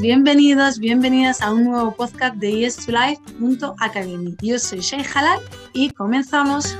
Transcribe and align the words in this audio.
bienvenidos, 0.00 0.78
bienvenidas 0.78 1.42
a 1.42 1.52
un 1.52 1.64
nuevo 1.64 1.92
podcast 1.96 2.36
de 2.36 2.52
yes2life.academy. 2.52 4.36
Yo 4.40 4.56
soy 4.56 4.78
Shay 4.78 5.04
Halal 5.12 5.40
y 5.72 5.90
comenzamos. 5.90 6.78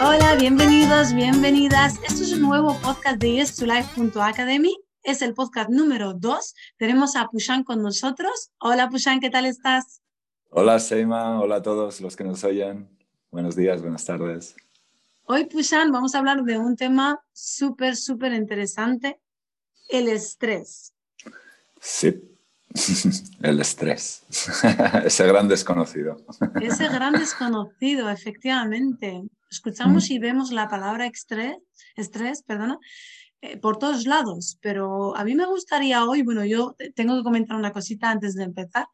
Hola, 0.00 0.34
bienvenidos, 0.36 1.12
bienvenidas. 1.12 2.00
Esto 2.08 2.22
es 2.22 2.32
un 2.32 2.40
nuevo 2.40 2.78
podcast 2.80 3.18
de 3.18 3.42
yes2life.academy 3.42 4.74
es 5.02 5.20
el 5.20 5.34
podcast 5.34 5.68
número 5.68 6.14
2. 6.14 6.54
Tenemos 6.78 7.14
a 7.16 7.26
Pushan 7.28 7.64
con 7.64 7.82
nosotros. 7.82 8.50
Hola 8.58 8.88
Pushan, 8.88 9.20
¿qué 9.20 9.28
tal 9.28 9.44
estás? 9.44 10.00
Hola 10.56 10.78
Seima, 10.78 11.40
hola 11.40 11.56
a 11.56 11.62
todos 11.62 12.00
los 12.00 12.14
que 12.14 12.22
nos 12.22 12.44
oyen. 12.44 12.88
Buenos 13.32 13.56
días, 13.56 13.82
buenas 13.82 14.04
tardes. 14.04 14.54
Hoy 15.24 15.46
Pushan 15.46 15.90
vamos 15.90 16.14
a 16.14 16.18
hablar 16.18 16.44
de 16.44 16.56
un 16.58 16.76
tema 16.76 17.20
súper, 17.32 17.96
súper 17.96 18.32
interesante, 18.32 19.18
el 19.88 20.06
estrés. 20.06 20.94
Sí, 21.80 22.38
el 23.42 23.58
estrés, 23.58 24.22
ese 25.04 25.26
gran 25.26 25.48
desconocido. 25.48 26.18
Ese 26.62 26.86
gran 26.86 27.14
desconocido, 27.14 28.08
efectivamente. 28.08 29.24
Escuchamos 29.50 30.08
mm. 30.08 30.12
y 30.12 30.18
vemos 30.20 30.52
la 30.52 30.68
palabra 30.68 31.06
estrés, 31.06 31.56
estrés, 31.96 32.44
perdona, 32.44 32.78
eh, 33.40 33.56
por 33.56 33.78
todos 33.78 34.06
lados, 34.06 34.56
pero 34.62 35.16
a 35.16 35.24
mí 35.24 35.34
me 35.34 35.46
gustaría 35.46 36.04
hoy, 36.04 36.22
bueno, 36.22 36.44
yo 36.44 36.76
tengo 36.94 37.16
que 37.16 37.24
comentar 37.24 37.56
una 37.56 37.72
cosita 37.72 38.08
antes 38.08 38.36
de 38.36 38.44
empezar. 38.44 38.86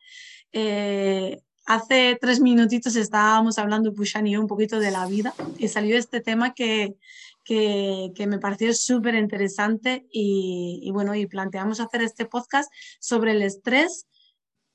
Eh, 0.53 1.39
hace 1.67 2.19
tres 2.21 2.41
minutitos 2.41 2.97
estábamos 2.97 3.59
hablando, 3.59 3.95
Pushan 3.95 4.27
un 4.37 4.47
poquito 4.47 4.79
de 4.79 4.91
la 4.91 5.07
vida 5.07 5.35
y 5.59 5.69
salió 5.69 5.97
este 5.97 6.21
tema 6.21 6.55
que, 6.55 6.97
que, 7.45 8.13
que 8.15 8.27
me 8.27 8.39
pareció 8.39 8.73
súper 8.75 9.15
interesante 9.15 10.07
y, 10.11 10.81
y, 10.83 10.91
bueno, 10.91 11.15
y 11.15 11.27
planteamos 11.27 11.81
hacer 11.81 12.03
este 12.03 12.27
podcast 12.27 12.73
sobre 12.99 13.33
el 13.33 13.43
estrés 13.43 14.07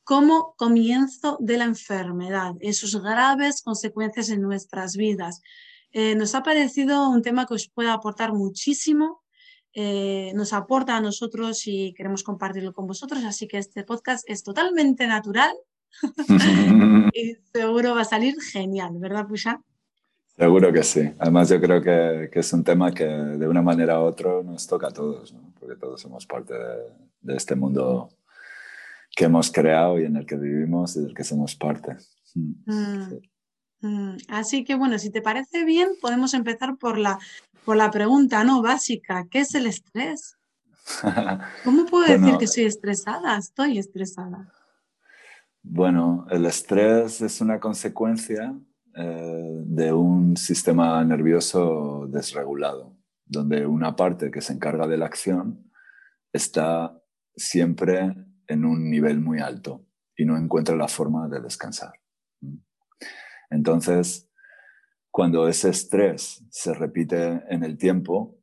como 0.03 0.53
comienzo 0.58 1.38
de 1.39 1.58
la 1.58 1.66
enfermedad 1.66 2.53
y 2.61 2.73
sus 2.73 3.02
graves 3.02 3.61
consecuencias 3.61 4.30
en 4.30 4.42
nuestras 4.42 4.95
vidas. 4.95 5.42
Eh, 5.92 6.16
nos 6.16 6.36
ha 6.36 6.44
parecido 6.44 7.09
un 7.09 7.22
tema 7.22 7.45
que 7.45 7.55
os 7.55 7.70
puede 7.70 7.89
aportar 7.89 8.33
muchísimo 8.33 9.25
eh, 9.77 10.31
nos 10.36 10.53
aporta 10.53 10.95
a 10.95 11.02
nosotros 11.02 11.67
y 11.67 11.94
queremos 11.94 12.23
compartirlo 12.23 12.73
con 12.73 12.88
vosotros. 12.88 13.25
Así 13.25 13.45
que 13.45 13.58
este 13.58 13.83
podcast 13.83 14.23
es 14.30 14.42
totalmente 14.42 15.05
natural 15.05 15.53
y 17.13 17.35
seguro 17.53 17.95
va 17.95 18.01
a 18.01 18.05
salir 18.05 18.35
genial, 18.41 18.97
¿verdad, 18.97 19.27
Pusha? 19.27 19.61
Seguro 20.37 20.71
que 20.73 20.83
sí. 20.83 21.11
Además, 21.19 21.49
yo 21.49 21.61
creo 21.61 21.81
que, 21.81 22.29
que, 22.31 22.39
es 22.39 22.53
un 22.53 22.63
tema 22.63 22.93
que 22.93 23.05
de 23.05 23.47
una 23.47 23.61
manera 23.61 23.99
u 23.99 24.03
otra 24.03 24.43
nos 24.43 24.67
toca 24.67 24.87
a 24.87 24.91
todos, 24.91 25.33
¿no? 25.33 25.53
porque 25.59 25.75
todos 25.75 26.02
somos 26.02 26.25
parte 26.25 26.53
de, 26.53 26.75
de, 27.21 27.37
este 27.37 27.55
mundo 27.55 28.09
que 29.15 29.25
hemos 29.25 29.49
creado 29.52 29.99
y 29.99 30.05
en 30.05 30.17
el 30.17 30.25
que 30.25 30.35
vivimos 30.35 30.97
y 30.97 31.02
del 31.02 31.13
que 31.13 31.23
somos 31.23 31.55
parte. 31.55 31.95
Mm. 32.33 32.53
Mm. 32.65 33.09
Sí. 33.09 33.31
Mm. 33.81 34.17
Así 34.27 34.63
que 34.65 34.75
bueno, 34.75 34.99
si 34.99 35.09
te 35.09 35.21
parece 35.21 35.63
bien, 35.63 35.89
podemos 36.02 36.33
empezar 36.33 36.75
por 36.77 36.97
la 36.97 37.17
por 37.65 37.75
la 37.75 37.89
pregunta 37.89 38.43
no 38.43 38.61
básica, 38.61 39.25
¿qué 39.30 39.39
es 39.39 39.55
el 39.55 39.65
estrés? 39.65 40.37
¿Cómo 41.64 41.86
puedo 41.87 42.05
decir 42.05 42.37
que 42.37 42.47
soy 42.47 42.65
estresada? 42.65 43.37
Estoy 43.37 43.80
estresada. 43.80 44.53
Bueno, 45.67 46.27
el 46.30 46.45
estrés 46.45 47.21
es 47.21 47.42
una 47.42 47.59
consecuencia 47.59 48.55
eh, 48.95 49.64
de 49.65 49.92
un 49.92 50.37
sistema 50.37 51.03
nervioso 51.03 52.05
desregulado, 52.08 52.95
donde 53.26 53.65
una 53.65 53.95
parte 53.95 54.30
que 54.30 54.42
se 54.42 54.53
encarga 54.53 54.87
de 54.87 54.98
la 54.98 55.08
acción 55.08 55.71
está 56.31 57.02
siempre 57.36 58.15
en 58.48 58.64
un 58.64 58.92
nivel 58.92 59.20
muy 59.20 59.39
alto 59.39 59.87
y 60.15 60.23
no 60.23 60.37
encuentra 60.37 60.76
la 60.76 60.87
forma 60.87 61.27
de 61.27 61.42
descansar. 61.42 61.93
Entonces, 63.49 64.30
cuando 65.09 65.47
ese 65.47 65.71
estrés 65.71 66.45
se 66.52 66.76
repite 66.76 67.42
en 67.49 67.64
el 67.64 67.77
tiempo 67.80 68.37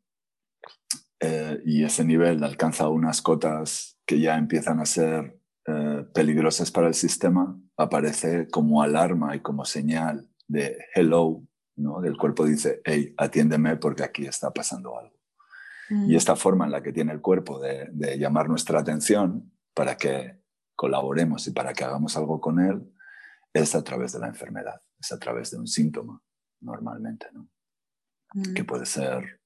eh, 1.21 1.63
y 1.65 1.85
ese 1.85 2.05
nivel 2.05 2.43
alcanza 2.43 2.89
unas 2.89 3.23
cotas 3.23 3.97
que 4.05 4.19
ya 4.19 4.37
empiezan 4.37 4.81
a 4.81 4.87
ser 4.87 5.42
eh, 5.67 6.05
peligrosas 6.13 6.71
para 6.71 6.89
el 6.89 6.95
sistema, 6.95 7.57
aparece 7.77 8.49
como 8.49 8.83
alarma 8.83 9.37
y 9.37 9.41
como 9.41 9.65
señal 9.65 10.29
de 10.49 10.77
hello, 10.95 11.43
¿no? 11.77 12.01
Del 12.01 12.17
cuerpo 12.17 12.45
dice, 12.45 12.81
hey, 12.85 13.15
atiéndeme 13.17 13.77
porque 13.77 14.03
aquí 14.03 14.27
está 14.27 14.53
pasando 14.53 14.99
algo. 14.99 15.17
Mm. 15.91 16.11
Y 16.11 16.17
esta 16.17 16.37
forma 16.37 16.65
en 16.65 16.73
la 16.73 16.83
que 16.83 16.93
tiene 16.93 17.13
el 17.13 17.21
cuerpo 17.21 17.61
de, 17.61 17.89
de 17.93 18.19
llamar 18.19 18.49
nuestra 18.49 18.81
atención 18.81 19.53
para 19.75 19.97
que 19.97 20.43
colaboremos 20.75 21.47
y 21.47 21.53
para 21.53 21.73
que 21.73 21.85
hagamos 21.85 22.17
algo 22.17 22.41
con 22.41 22.59
él 22.59 22.93
es 23.53 23.75
a 23.75 23.85
través 23.85 24.13
de 24.13 24.19
la 24.19 24.29
enfermedad, 24.29 24.81
es 24.99 25.13
a 25.13 25.19
través 25.19 25.51
de 25.51 25.59
un 25.59 25.67
síntoma 25.67 26.21
normalmente, 26.61 27.27
¿no? 27.33 27.49
Mm. 28.35 28.55
Que 28.55 28.65
puede 28.65 28.87
ser 28.87 29.41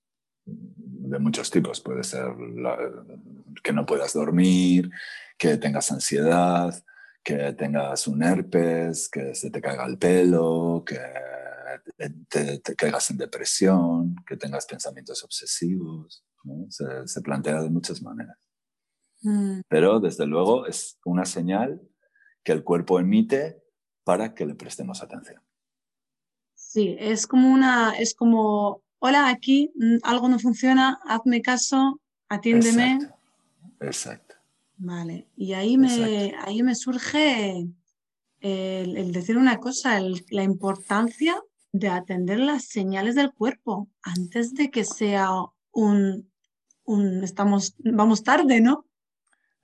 de 0.46 1.18
muchos 1.18 1.50
tipos, 1.50 1.80
puede 1.80 2.04
ser 2.04 2.26
que 3.62 3.72
no 3.72 3.84
puedas 3.84 4.12
dormir, 4.12 4.90
que 5.36 5.56
tengas 5.56 5.90
ansiedad, 5.92 6.74
que 7.22 7.52
tengas 7.54 8.06
un 8.06 8.22
herpes, 8.22 9.08
que 9.08 9.34
se 9.34 9.50
te 9.50 9.60
caiga 9.60 9.86
el 9.86 9.98
pelo, 9.98 10.84
que 10.86 10.98
te, 12.28 12.58
te 12.58 12.76
caigas 12.76 13.10
en 13.10 13.18
depresión, 13.18 14.16
que 14.26 14.36
tengas 14.36 14.66
pensamientos 14.66 15.22
obsesivos. 15.24 16.24
¿no? 16.44 16.70
Se, 16.70 17.06
se, 17.06 17.20
plantea 17.20 17.62
de 17.62 17.70
muchas 17.70 18.00
maneras. 18.02 18.38
Mm. 19.22 19.60
Pero 19.68 20.00
desde 20.00 20.26
luego 20.26 20.66
es 20.66 20.98
una 21.04 21.24
señal 21.24 21.80
que 22.44 22.52
el 22.52 22.62
cuerpo 22.62 23.00
emite 23.00 23.62
para 24.04 24.34
que 24.34 24.46
le 24.46 24.54
prestemos 24.54 25.02
atención. 25.02 25.42
Sí, 26.54 26.96
es 26.98 27.26
como 27.26 27.52
una, 27.52 27.98
es 27.98 28.14
como, 28.14 28.82
hola, 28.98 29.28
aquí 29.28 29.72
mm, 29.74 29.96
algo 30.04 30.28
no 30.28 30.38
funciona, 30.38 31.00
hazme 31.06 31.42
caso, 31.42 32.00
atiéndeme. 32.28 32.92
Exacto. 32.92 33.16
Exacto. 33.80 34.25
Vale, 34.78 35.28
y 35.36 35.54
ahí 35.54 35.78
me, 35.78 36.34
ahí 36.38 36.62
me 36.62 36.74
surge 36.74 37.66
el, 38.40 38.96
el 38.96 39.12
decir 39.12 39.38
una 39.38 39.58
cosa, 39.58 39.96
el, 39.98 40.24
la 40.30 40.42
importancia 40.42 41.40
de 41.72 41.88
atender 41.88 42.38
las 42.38 42.66
señales 42.66 43.14
del 43.14 43.32
cuerpo 43.32 43.88
antes 44.02 44.54
de 44.54 44.70
que 44.70 44.84
sea 44.84 45.30
un, 45.72 46.30
un 46.84 47.24
estamos, 47.24 47.74
vamos 47.78 48.22
tarde, 48.22 48.60
¿no? 48.60 48.86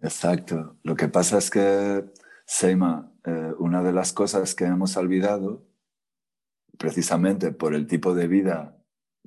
Exacto. 0.01 0.79
Lo 0.83 0.97
que 0.97 1.09
pasa 1.09 1.39
es 1.39 1.51
que, 1.51 2.05
Seima, 2.45 3.13
eh, 3.25 3.53
una 3.59 3.83
de 3.83 3.93
las 3.93 4.13
cosas 4.13 4.55
que 4.55 4.65
hemos 4.65 4.97
olvidado 4.97 5.67
precisamente 6.79 7.53
por 7.53 7.75
el 7.75 7.87
tipo 7.87 8.15
de 8.15 8.27
vida 8.27 8.77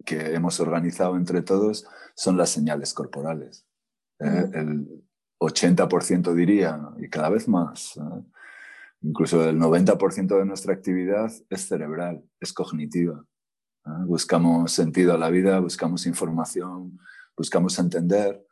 que 0.03 0.33
hemos 0.33 0.59
organizado 0.59 1.15
entre 1.15 1.41
todos, 1.41 1.87
son 2.15 2.37
las 2.37 2.49
señales 2.49 2.93
corporales. 2.93 3.65
¿eh? 4.19 4.49
El 4.53 5.04
80% 5.39 6.33
diría, 6.33 6.79
y 6.97 7.09
cada 7.09 7.29
vez 7.29 7.47
más, 7.47 7.97
¿eh? 7.97 8.23
incluso 9.01 9.47
el 9.47 9.59
90% 9.59 10.37
de 10.37 10.45
nuestra 10.45 10.73
actividad 10.73 11.31
es 11.49 11.67
cerebral, 11.67 12.23
es 12.39 12.53
cognitiva. 12.53 13.23
¿eh? 13.85 13.89
Buscamos 14.05 14.71
sentido 14.71 15.13
a 15.13 15.17
la 15.17 15.29
vida, 15.29 15.59
buscamos 15.59 16.05
información, 16.05 16.99
buscamos 17.35 17.77
entender, 17.79 18.45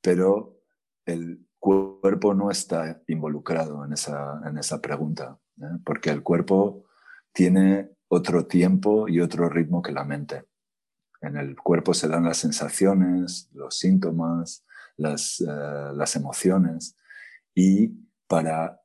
pero 0.00 0.60
el 1.06 1.46
cuerpo 1.58 2.34
no 2.34 2.50
está 2.50 3.02
involucrado 3.08 3.84
en 3.84 3.92
esa, 3.92 4.40
en 4.46 4.58
esa 4.58 4.80
pregunta, 4.80 5.38
porque 5.84 6.10
el 6.10 6.22
cuerpo 6.22 6.84
tiene 7.32 7.90
otro 8.08 8.46
tiempo 8.46 9.08
y 9.08 9.20
otro 9.20 9.48
ritmo 9.48 9.82
que 9.82 9.92
la 9.92 10.04
mente. 10.04 10.44
En 11.20 11.36
el 11.36 11.56
cuerpo 11.56 11.94
se 11.94 12.08
dan 12.08 12.24
las 12.24 12.38
sensaciones, 12.38 13.50
los 13.52 13.76
síntomas, 13.78 14.64
las, 14.98 15.40
uh, 15.40 15.96
las 15.96 16.14
emociones. 16.16 16.96
Y 17.54 17.88
para 18.26 18.82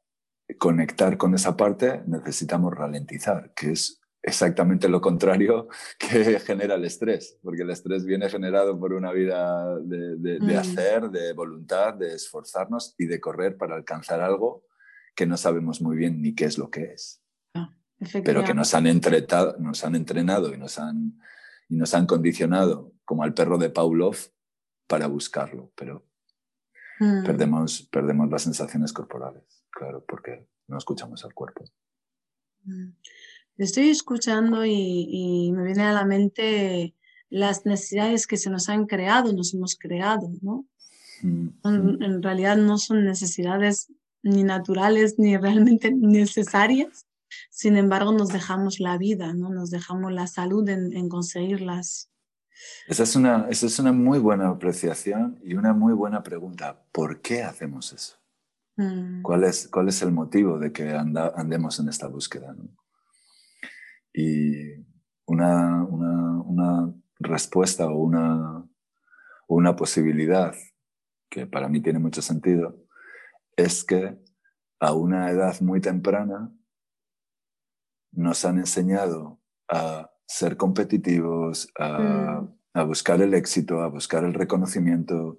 conectar 0.58 1.18
con 1.18 1.36
esa 1.36 1.58
parte 1.58 2.04
necesitamos 2.08 2.74
ralentizar, 2.74 3.54
que 3.54 3.72
es 3.72 4.00
exactamente 4.22 4.88
lo 4.88 5.02
contrario 5.02 5.68
que 6.00 6.40
genera 6.40 6.76
el 6.76 6.86
estrés, 6.86 7.38
porque 7.44 7.64
el 7.64 7.72
estrés 7.72 8.06
viene 8.06 8.30
generado 8.30 8.80
por 8.80 8.94
una 8.94 9.12
vida 9.12 9.78
de, 9.80 10.16
de, 10.16 10.40
de 10.40 10.54
mm. 10.54 10.58
hacer, 10.58 11.10
de 11.10 11.34
voluntad, 11.34 11.94
de 11.96 12.14
esforzarnos 12.14 12.96
y 12.98 13.06
de 13.06 13.20
correr 13.20 13.58
para 13.58 13.76
alcanzar 13.76 14.22
algo 14.22 14.64
que 15.16 15.26
no 15.26 15.38
sabemos 15.38 15.82
muy 15.82 15.98
bien 15.98 16.22
ni 16.22 16.34
qué 16.34 16.46
es 16.46 16.58
lo 16.58 16.70
que 16.70 16.94
es. 16.94 17.22
Pero 18.24 18.44
que 18.44 18.54
nos 18.54 18.74
han, 18.74 18.88
entretado, 18.88 19.56
nos 19.60 19.84
han 19.86 19.96
entrenado 19.96 20.54
y 20.54 20.58
nos 20.58 20.78
han, 20.78 21.20
y 21.70 21.76
nos 21.76 21.94
han 21.94 22.06
condicionado, 22.06 22.92
como 23.06 23.24
al 23.24 23.34
perro 23.34 23.58
de 23.58 23.70
Pavlov, 23.70 24.18
para 24.88 25.08
buscarlo, 25.08 25.72
pero 25.76 26.06
mm. 27.00 27.24
perdemos, 27.24 27.88
perdemos 27.92 28.30
las 28.30 28.44
sensaciones 28.44 28.94
corporales, 28.94 29.64
claro, 29.70 30.04
porque 30.08 30.48
no 30.68 30.78
escuchamos 30.78 31.24
al 31.26 31.34
cuerpo. 31.34 31.66
estoy 33.58 33.90
escuchando 33.90 34.66
y, 34.66 35.52
me 35.54 35.64
viene 35.64 35.84
a 35.84 35.94
la 35.94 36.06
mente 36.06 36.96
las 37.30 37.66
necesidades 37.66 38.28
que 38.28 38.38
se 38.38 38.50
nos 38.50 38.70
han 38.70 38.86
creado, 38.86 39.34
nos 39.34 39.54
hemos 39.54 39.76
creado, 39.76 40.30
¿no? 40.42 40.66
Mm, 41.22 41.50
mm. 41.64 42.04
En 42.04 42.24
realidad 42.24 42.58
no 42.58 42.78
son 42.78 43.06
necesidades 43.06 43.92
ni 44.24 44.44
naturales 44.44 45.16
ni 45.18 45.38
realmente 45.38 45.92
necesarias, 45.92 47.08
sin 47.50 47.78
embargo 47.78 48.12
nos 48.14 48.30
dejamos 48.30 48.80
la 48.80 48.98
vida, 48.98 49.34
¿no? 49.34 49.50
Nos 49.50 49.70
dejamos 49.70 50.12
la 50.12 50.28
salud 50.28 50.68
en, 50.70 51.10
conseguirlas. 51.10 52.10
Esa 52.88 53.04
es, 53.04 53.16
una, 53.16 53.48
esa 53.50 53.66
es 53.66 53.80
una 53.80 53.92
muy 53.92 54.20
buena 54.20 54.50
apreciación 54.50 55.40
y 55.44 55.56
una 55.56 55.74
muy 55.74 55.94
buena 55.94 56.22
pregunta. 56.22 56.86
¿Por 56.92 57.22
qué 57.22 57.44
hacemos 57.44 57.94
eso? 57.94 58.18
Mm. 58.76 59.22
¿Cuál, 59.22 59.44
es, 59.44 59.68
¿Cuál 59.68 59.90
es 59.90 60.02
el 60.02 60.12
motivo 60.12 60.60
de 60.60 60.72
que 60.72 60.92
andemos 60.92 61.80
en 61.80 61.90
esta 61.90 62.08
búsqueda? 62.08 62.56
Y 64.14 64.74
una, 65.26 65.84
una, 65.84 66.42
una, 66.42 66.94
respuesta 67.20 67.88
o 67.88 67.96
una, 68.00 68.68
una 69.48 69.76
posibilidad 69.78 70.54
que 71.30 71.48
para 71.48 71.70
mí 71.70 71.80
tiene 71.80 72.00
mucho 72.00 72.22
sentido 72.22 72.84
es 73.56 73.86
que 73.86 74.18
a 74.80 74.94
una 74.94 75.30
edad 75.30 75.62
muy 75.62 75.80
temprana 75.80 76.52
nos 78.12 78.44
han 78.44 78.58
enseñado 78.58 79.40
a 79.70 80.13
ser 80.26 80.58
competitivos, 80.58 81.70
a, 81.78 82.00
mm. 82.00 82.58
a, 82.74 82.84
buscar 82.84 83.22
el 83.22 83.34
éxito, 83.34 83.82
a 83.82 83.88
buscar 83.88 84.24
el 84.24 84.34
reconocimiento, 84.34 85.38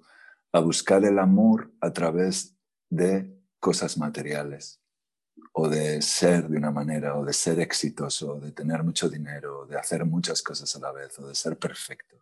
a 0.51 0.59
buscar 0.59 1.03
el 1.05 1.19
amor 1.19 1.71
a 1.81 1.91
través 1.91 2.55
de 2.89 3.35
cosas 3.59 3.97
materiales 3.97 4.79
o 5.57 5.69
de 5.69 6.01
ser 6.01 6.49
de 6.49 6.57
una 6.57 6.71
manera, 6.71 7.17
o 7.17 7.23
de 7.23 7.31
ser 7.31 7.61
exitoso, 7.61 8.33
o 8.33 8.39
de 8.39 8.51
tener 8.51 8.83
mucho 8.83 9.09
dinero, 9.09 9.61
o 9.61 9.65
de 9.65 9.77
hacer 9.77 10.05
muchas 10.05 10.41
cosas 10.41 10.75
a 10.75 10.79
la 10.79 10.91
vez, 10.91 11.17
o 11.19 11.27
de 11.27 11.33
ser 11.33 11.57
perfecto. 11.57 12.17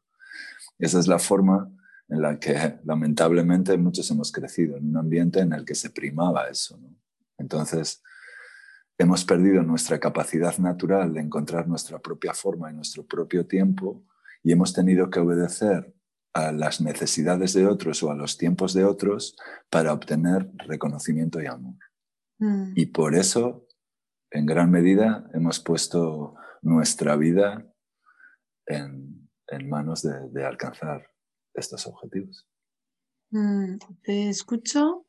Esa 0.78 1.00
es 1.00 1.08
la 1.08 1.18
forma 1.18 1.72
en 2.10 2.22
la 2.22 2.40
que 2.40 2.80
lamentablemente 2.84 3.76
muchos 3.78 4.10
hemos 4.12 4.32
crecido, 4.32 4.78
en 4.78 4.90
un 4.90 4.98
ambiente 4.98 5.40
en 5.40 5.52
el 5.52 5.66
que 5.66 5.74
se 5.74 5.90
primaba 5.90 6.48
eso. 6.48 6.80
Entonces, 7.38 8.04
hemos 8.98 9.26
perdido 9.26 9.64
nuestra 9.64 10.00
capacidad 10.00 10.58
natural 10.58 11.14
de 11.14 11.22
encontrar 11.22 11.68
nuestra 11.68 12.00
propia 12.00 12.34
forma 12.34 12.72
y 12.72 12.76
nuestro 12.76 13.06
propio 13.06 13.46
tiempo 13.46 14.06
y 14.44 14.52
hemos 14.52 14.74
tenido 14.74 15.10
que 15.10 15.20
obedecer 15.20 15.94
a 16.34 16.52
las 16.52 16.82
necesidades 16.82 17.54
de 17.54 17.68
otros 17.68 18.02
o 18.04 18.12
a 18.12 18.16
los 18.16 18.38
tiempos 18.38 18.74
de 18.74 18.84
otros 18.84 19.36
para 19.70 19.94
obtener 19.94 20.52
reconocimiento 20.58 21.42
y 21.42 21.46
amor. 21.46 21.76
Mm. 22.40 22.74
Y 22.76 22.88
por 22.88 23.16
eso, 23.16 23.68
en 24.32 24.46
gran 24.46 24.72
medida, 24.72 25.30
hemos 25.34 25.60
puesto 25.60 26.36
nuestra 26.62 27.16
vida 27.16 27.72
en, 28.66 29.30
en 29.48 29.70
manos 29.70 30.02
de, 30.02 30.30
de, 30.30 30.46
alcanzar 30.46 31.08
estos 31.54 31.86
objetivos. 31.86 32.48
Mm, 33.30 33.78
te 34.04 34.30
escucho 34.30 35.06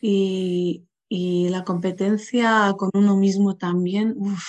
y, 0.00 0.85
y, 1.08 1.48
la 1.48 1.64
competencia 1.64 2.74
con 2.76 2.90
uno 2.94 3.16
mismo 3.16 3.56
también, 3.56 4.14
uf, 4.16 4.44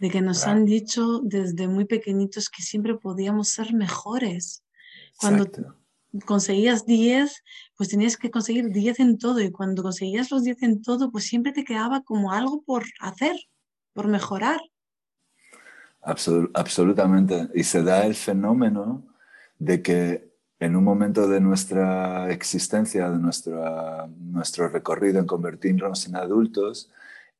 de 0.00 0.10
que 0.10 0.20
nos 0.20 0.46
han 0.46 0.64
dicho 0.64 1.20
desde 1.22 1.68
muy 1.68 1.84
pequeñitos 1.84 2.48
que 2.48 2.62
siempre 2.62 2.94
podíamos 2.96 3.48
ser 3.48 3.74
mejores. 3.74 4.64
Cuando 5.18 5.50
conseguías 6.24 6.86
10, 6.86 7.42
pues 7.76 7.88
tenías 7.88 8.16
que 8.16 8.30
conseguir 8.30 8.70
10 8.70 9.00
en 9.00 9.18
todo 9.18 9.40
y 9.40 9.50
cuando 9.50 9.82
conseguías 9.82 10.30
los 10.30 10.42
10 10.42 10.62
en 10.62 10.82
todo, 10.82 11.10
pues 11.10 11.24
siempre 11.24 11.52
te 11.52 11.64
quedaba 11.64 12.02
como 12.02 12.32
algo 12.32 12.62
por 12.62 12.84
hacer, 13.00 13.36
por 13.92 14.08
mejorar. 14.08 14.60
absolutamente. 16.00 17.48
Y 17.54 17.64
se 17.64 17.82
da 17.82 18.06
el 18.06 18.14
fenómeno 18.14 19.06
de 19.58 19.82
que 19.82 20.29
en 20.60 20.76
un 20.76 20.84
momento 20.84 21.26
de 21.26 21.40
nuestra 21.40 22.30
existencia, 22.30 23.10
de 23.10 23.18
nuestra, 23.18 24.06
nuestro 24.18 24.68
recorrido 24.68 25.18
en 25.18 25.26
convertirnos 25.26 26.06
en 26.06 26.16
adultos, 26.16 26.90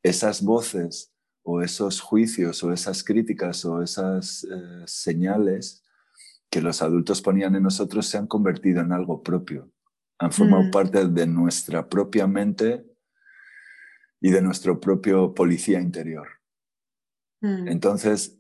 esas 0.03 0.43
voces 0.43 1.13
o 1.43 1.61
esos 1.61 2.01
juicios 2.01 2.65
o 2.65 2.73
esas 2.73 3.05
críticas 3.05 3.65
o 3.67 3.83
esas 3.83 4.45
eh, 4.45 4.83
señales 4.87 5.85
que 6.49 6.63
los 6.63 6.81
adultos 6.81 7.21
ponían 7.21 7.55
en 7.55 7.63
nosotros 7.63 8.07
se 8.07 8.17
han 8.17 8.27
convertido 8.27 8.81
en 8.81 8.91
algo 8.91 9.23
propio. 9.23 9.71
Han 10.19 10.33
formado 10.33 10.65
mm. 10.65 10.71
parte 10.71 11.07
de 11.07 11.27
nuestra 11.27 11.89
propia 11.89 12.27
mente 12.27 12.87
y 14.19 14.31
de 14.31 14.41
nuestro 14.41 14.81
propio 14.81 15.35
policía 15.35 15.79
interior. 15.79 16.27
Mm. 17.43 17.69
Entonces, 17.69 18.40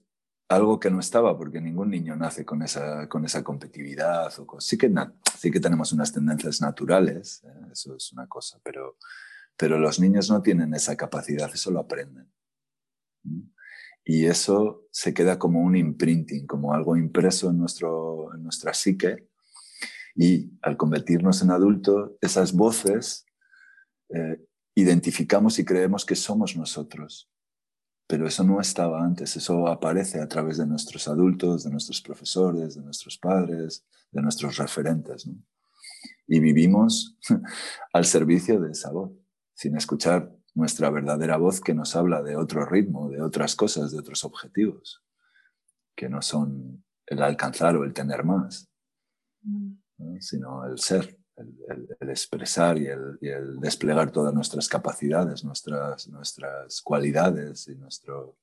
algo 0.51 0.81
que 0.81 0.91
no 0.91 0.99
estaba, 0.99 1.39
porque 1.39 1.61
ningún 1.61 1.91
niño 1.91 2.17
nace 2.17 2.45
con 2.45 2.63
esa, 2.63 3.09
con 3.09 3.25
esa 3.25 3.45
competitividad. 3.45 4.33
O 4.37 4.61
sí, 4.61 4.77
que 4.77 4.93
sí 5.39 5.49
que 5.49 5.61
tenemos 5.61 5.93
unas 5.93 6.13
tendencias 6.13 6.61
naturales, 6.61 7.45
¿eh? 7.45 7.69
eso 7.73 7.95
es 7.95 8.13
una 8.13 8.27
cosa, 8.27 8.59
pero, 8.65 8.97
pero 9.57 9.79
los 9.79 10.01
niños 10.01 10.29
no 10.29 10.43
tienen 10.43 10.75
esa 10.75 10.97
capacidad, 10.97 11.49
eso 11.55 11.71
lo 11.71 11.79
aprenden. 11.79 12.33
Y 14.05 14.27
eso 14.27 14.89
se 14.91 15.15
queda 15.15 15.39
como 15.39 15.61
un 15.61 15.77
imprinting, 15.77 16.49
como 16.49 16.75
algo 16.75 16.97
impreso 16.97 17.49
en, 17.49 17.59
nuestro, 17.59 18.35
en 18.35 18.43
nuestra 18.43 18.75
psique. 18.75 19.29
Y 20.17 20.51
al 20.63 20.77
convertirnos 20.77 21.43
en 21.43 21.53
adultos, 21.53 22.11
esas 22.21 22.53
voces 22.53 23.25
eh, 24.09 24.45
identificamos 24.75 25.61
y 25.61 25.65
creemos 25.65 26.05
que 26.05 26.17
somos 26.17 26.57
nosotros. 26.57 27.30
Pero 28.11 28.27
eso 28.27 28.43
no 28.43 28.61
estaba 28.61 29.05
antes, 29.05 29.37
eso 29.37 29.69
aparece 29.69 30.21
a 30.21 30.27
través 30.27 30.59
de 30.59 30.67
nuestros 30.67 31.07
adultos, 31.07 31.63
de 31.63 31.71
nuestros 31.71 32.03
profesores, 32.03 32.75
de 32.75 32.83
nuestros 32.83 33.17
padres, 33.17 33.87
de 34.11 34.21
nuestros 34.21 34.57
referentes. 34.57 35.31
Y 36.27 36.41
vivimos 36.41 37.17
al 37.93 38.05
servicio 38.05 38.61
de 38.61 38.73
esa 38.73 38.91
voz, 38.91 39.13
sin 39.55 39.77
escuchar 39.77 40.35
nuestra 40.55 40.91
verdadera 40.91 41.37
voz 41.37 41.61
que 41.61 41.73
nos 41.73 41.95
habla 41.95 42.21
de 42.21 42.35
otro 42.35 42.67
ritmo, 42.67 43.09
de 43.09 43.23
otras 43.23 43.55
cosas, 43.55 43.93
de 43.93 44.01
otros 44.01 44.25
objetivos, 44.25 45.05
que 45.95 46.09
no 46.09 46.21
son 46.21 46.85
el 47.07 47.23
alcanzar 47.23 47.77
o 47.77 47.85
el 47.85 47.93
tener 47.93 48.25
más, 48.25 48.69
sino 50.19 50.67
el 50.67 50.81
ser, 50.81 51.17
el, 51.41 52.11
expresar 52.11 52.79
y 52.79 52.87
el, 52.87 53.61
desplegar 53.61 54.11
todas 54.11 54.35
nuestras 54.35 54.69
capacidades, 54.69 55.45
nuestras, 55.45 56.09
nuestras 56.09 56.83
cualidades 56.83 57.69
y 57.69 57.77
nuestro, 57.77 58.39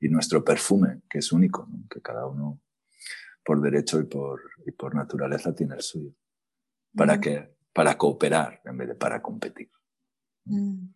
y 0.00 0.08
nuestro 0.08 0.44
perfume, 0.44 1.02
que 1.08 1.18
es 1.18 1.32
único, 1.32 1.68
que 1.90 2.00
cada 2.00 2.26
uno 2.26 2.60
por 3.44 3.60
derecho 3.60 4.00
y 4.00 4.04
por, 4.04 4.40
y 4.66 4.72
por 4.72 4.94
naturaleza 4.94 5.54
tiene 5.54 5.76
el 5.76 5.82
suyo. 5.82 6.12
¿Para 6.94 7.20
qué? 7.20 7.54
Para 7.72 7.96
cooperar 7.96 8.60
en 8.64 8.76
vez 8.76 8.88
de 8.88 8.94
para 8.94 9.22
competir. 9.22 9.70
Mm. 10.44 10.88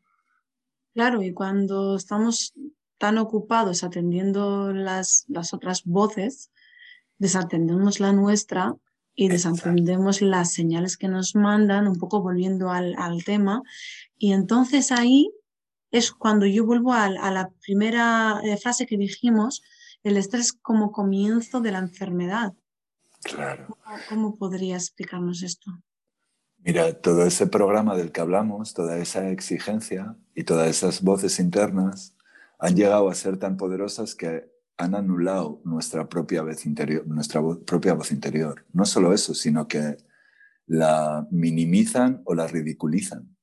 Claro, 0.95 1.23
y 1.23 1.33
cuando 1.33 1.97
estamos 1.97 2.55
tan 2.99 3.19
ocupados 3.19 3.85
atendiendo 3.85 4.73
las, 4.73 5.25
las 5.29 5.53
otras 5.53 5.85
voces, 5.85 6.51
desatendemos 7.19 8.01
la 8.01 8.13
nuestra 8.13 8.75
y 9.17 9.29
desatendemos 9.29 10.21
las 10.21 10.53
señales 10.53 10.97
que 10.99 11.09
nos 11.09 11.35
mandan, 11.35 11.89
un 11.89 11.99
poco 11.99 12.21
volviendo 12.21 12.71
al, 12.71 12.95
al 12.99 13.25
tema. 13.25 13.63
Y 14.19 14.33
entonces 14.33 14.93
ahí 14.93 15.33
es 15.91 16.13
cuando 16.13 16.45
yo 16.45 16.67
vuelvo 16.67 16.93
a, 16.93 17.07
a 17.07 17.31
la 17.31 17.51
primera 17.63 18.41
eh, 18.45 18.57
frase 18.59 18.87
que 18.87 18.99
dijimos, 18.99 19.63
el 20.03 20.19
estrés 20.19 20.53
como 20.53 20.93
comienzo 20.93 21.61
de 21.61 21.73
la 21.73 21.79
enfermedad. 21.79 22.53
Claro. 23.23 23.77
¿Cómo 24.09 24.37
podría 24.37 24.77
explicarnos 24.77 25.43
esto? 25.43 25.73
Mira, 26.59 26.93
todo 27.01 27.25
ese 27.25 27.47
programa 27.47 27.97
del 27.97 28.13
que 28.13 28.21
hablamos, 28.21 28.75
toda 28.75 28.99
esa 28.99 29.31
exigencia 29.31 30.17
y 30.35 30.45
todas 30.45 30.69
esas 30.69 31.03
voces 31.03 31.41
internas 31.41 32.15
han 32.59 32.77
llegado 32.77 33.09
a 33.09 33.15
ser 33.15 33.39
tan 33.39 33.57
poderosas 33.57 34.15
que 34.15 34.51
han 34.79 34.95
anulado 34.95 35.61
nuestra 35.65 36.09
propia 36.09 36.43
voz 36.43 36.67
interior, 36.67 37.07
nuestra 37.07 37.41
propia 37.65 37.95
voz 37.95 38.13
interior. 38.13 38.65
No 38.73 38.85
solo 38.85 39.13
eso, 39.13 39.35
sino 39.35 39.67
que 39.67 39.97
la 40.67 41.27
minimizan 41.31 42.23
o 42.25 42.35
la 42.35 42.47
ridiculizan. 42.47 43.35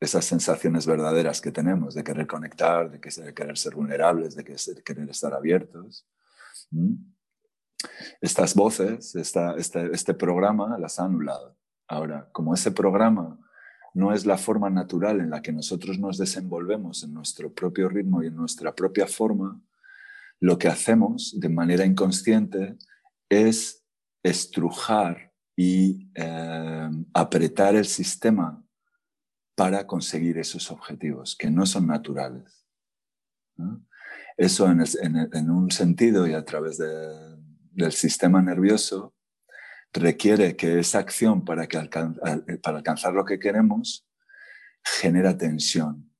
Esas 0.00 0.24
sensaciones 0.24 0.86
verdaderas 0.86 1.40
que 1.40 1.50
tenemos 1.50 1.94
de 1.94 2.04
querer 2.04 2.26
conectar, 2.26 2.90
de, 2.90 3.00
querer 3.00 3.58
ser 3.58 3.74
vulnerables, 3.74 4.36
de 4.36 4.44
querer 4.44 5.10
estar 5.10 5.34
abiertos. 5.34 6.06
Estas 8.20 8.54
voces, 8.54 9.14
este, 9.16 9.40
este 9.92 10.14
programa 10.14 10.78
las 10.78 10.98
ha 11.00 11.04
anulado. 11.04 11.56
Ahora, 11.88 12.28
como 12.32 12.54
ese 12.54 12.70
programa 12.70 13.38
no 13.94 14.12
es 14.12 14.24
la 14.24 14.38
forma 14.38 14.70
natural 14.70 15.20
en 15.20 15.30
la 15.30 15.42
que 15.42 15.52
nosotros 15.52 15.98
nos 15.98 16.18
desenvolvemos 16.18 17.02
en 17.02 17.12
nuestro 17.12 17.52
propio 17.52 17.88
ritmo 17.88 18.22
y 18.22 18.28
en 18.28 18.36
nuestra 18.36 18.74
propia 18.74 19.06
forma, 19.06 19.60
lo 20.40 20.58
que 20.58 20.68
hacemos 20.68 21.38
de 21.38 21.48
manera 21.48 21.84
inconsciente 21.84 22.76
es 23.28 23.84
estrujar 24.22 25.32
y 25.56 26.10
eh, 26.14 26.90
apretar 27.12 27.74
el 27.74 27.86
sistema 27.86 28.64
para 29.56 29.86
conseguir 29.86 30.38
esos 30.38 30.70
objetivos 30.70 31.34
que 31.36 31.50
no 31.50 31.66
son 31.66 31.88
naturales. 31.88 32.64
Eso 34.36 34.70
en, 34.70 35.50
un 35.50 35.70
sentido 35.72 36.28
y 36.28 36.32
a 36.32 36.44
través 36.44 36.78
del 36.78 37.92
sistema 37.92 38.40
nervioso 38.40 39.16
requiere 39.92 40.54
que 40.54 40.78
esa 40.78 41.00
acción 41.00 41.44
para, 41.44 41.66
que 41.66 41.80
para 42.62 42.76
alcanzar 42.76 43.14
lo 43.14 43.24
que 43.24 43.40
queremos 43.40 44.06
genera 44.84 45.36
tensión 45.36 46.12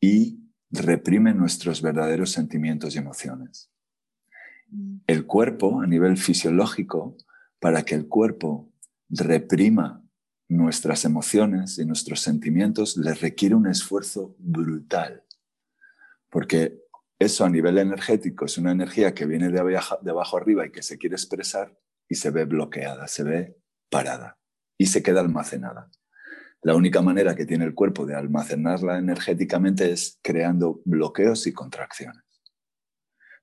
y 0.00 0.45
reprime 0.70 1.34
nuestros 1.34 1.82
verdaderos 1.82 2.32
sentimientos 2.32 2.94
y 2.94 2.98
emociones. 2.98 3.70
Mm. 4.70 4.98
El 5.06 5.26
cuerpo, 5.26 5.80
a 5.80 5.86
nivel 5.86 6.16
fisiológico, 6.16 7.16
para 7.58 7.82
que 7.82 7.94
el 7.94 8.08
cuerpo 8.08 8.72
reprima 9.08 10.02
nuestras 10.48 11.04
emociones 11.04 11.78
y 11.78 11.84
nuestros 11.84 12.20
sentimientos, 12.20 12.96
le 12.96 13.14
requiere 13.14 13.54
un 13.54 13.66
esfuerzo 13.66 14.36
brutal. 14.38 15.24
Porque 16.30 16.82
eso 17.18 17.44
a 17.44 17.50
nivel 17.50 17.78
energético 17.78 18.44
es 18.44 18.58
una 18.58 18.72
energía 18.72 19.14
que 19.14 19.26
viene 19.26 19.48
de 19.48 19.58
abajo, 19.58 19.98
de 20.02 20.10
abajo 20.10 20.36
arriba 20.36 20.66
y 20.66 20.70
que 20.70 20.82
se 20.82 20.98
quiere 20.98 21.16
expresar 21.16 21.76
y 22.08 22.14
se 22.14 22.30
ve 22.30 22.44
bloqueada, 22.44 23.08
se 23.08 23.24
ve 23.24 23.56
parada 23.90 24.38
y 24.78 24.86
se 24.86 25.02
queda 25.02 25.20
almacenada. 25.20 25.90
La 26.66 26.74
única 26.74 27.00
manera 27.00 27.36
que 27.36 27.46
tiene 27.46 27.64
el 27.64 27.76
cuerpo 27.76 28.06
de 28.06 28.16
almacenarla 28.16 28.98
energéticamente 28.98 29.92
es 29.92 30.18
creando 30.20 30.82
bloqueos 30.84 31.46
y 31.46 31.52
contracciones. 31.52 32.24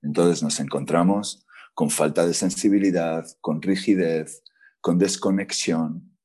Entonces 0.01 0.43
nos 0.43 0.59
encontramos 0.59 1.47
con 1.73 1.89
falta 1.89 2.27
de 2.27 2.33
sensibilidad, 2.33 3.25
con 3.39 3.61
rigidez, 3.61 4.43
con 4.81 4.97
desconexión. 4.97 6.17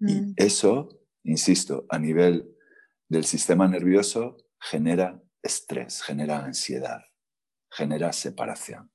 Y 0.00 0.14
mm. 0.14 0.34
eso, 0.36 0.88
insisto, 1.22 1.84
a 1.90 1.98
nivel 1.98 2.50
del 3.10 3.26
sistema 3.26 3.68
nervioso 3.68 4.38
genera 4.58 5.22
estrés, 5.42 6.00
genera 6.00 6.46
ansiedad, 6.46 7.02
genera 7.70 8.14
separación. 8.14 8.90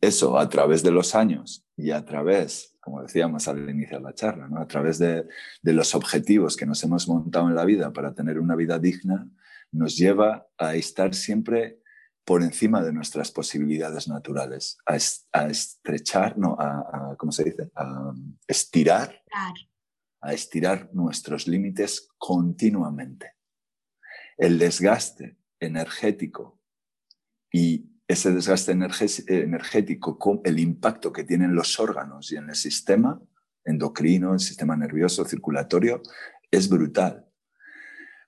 Eso 0.00 0.40
a 0.40 0.48
través 0.48 0.82
de 0.82 0.90
los 0.90 1.14
años 1.14 1.64
y 1.76 1.92
a 1.92 2.04
través, 2.04 2.75
como 2.86 3.02
decíamos 3.02 3.48
al 3.48 3.68
iniciar 3.68 4.00
la 4.00 4.14
charla, 4.14 4.46
¿no? 4.46 4.60
a 4.60 4.68
través 4.68 5.00
de, 5.00 5.26
de 5.60 5.72
los 5.72 5.96
objetivos 5.96 6.56
que 6.56 6.66
nos 6.66 6.84
hemos 6.84 7.08
montado 7.08 7.48
en 7.48 7.56
la 7.56 7.64
vida 7.64 7.92
para 7.92 8.14
tener 8.14 8.38
una 8.38 8.54
vida 8.54 8.78
digna, 8.78 9.28
nos 9.72 9.96
lleva 9.96 10.46
a 10.56 10.76
estar 10.76 11.12
siempre 11.12 11.80
por 12.24 12.44
encima 12.44 12.84
de 12.84 12.92
nuestras 12.92 13.32
posibilidades 13.32 14.06
naturales, 14.06 14.78
a, 14.86 14.94
estrechar, 15.48 16.38
no, 16.38 16.56
a, 16.60 17.16
¿cómo 17.18 17.32
se 17.32 17.42
dice? 17.42 17.72
A 17.74 18.14
estirar, 18.46 19.20
a 20.20 20.32
estirar 20.32 20.88
nuestros 20.92 21.48
límites 21.48 22.08
continuamente. 22.18 23.32
El 24.36 24.60
desgaste 24.60 25.38
energético 25.58 26.60
y 27.52 27.95
ese 28.08 28.32
desgaste 28.32 28.72
energético 28.72 30.40
el 30.44 30.58
impacto 30.58 31.12
que 31.12 31.24
tienen 31.24 31.54
los 31.54 31.80
órganos 31.80 32.30
y 32.32 32.36
en 32.36 32.48
el 32.48 32.54
sistema 32.54 33.20
endocrino, 33.64 34.32
el 34.32 34.40
sistema 34.40 34.76
nervioso, 34.76 35.24
circulatorio, 35.24 36.02
es 36.50 36.68
brutal. 36.68 37.26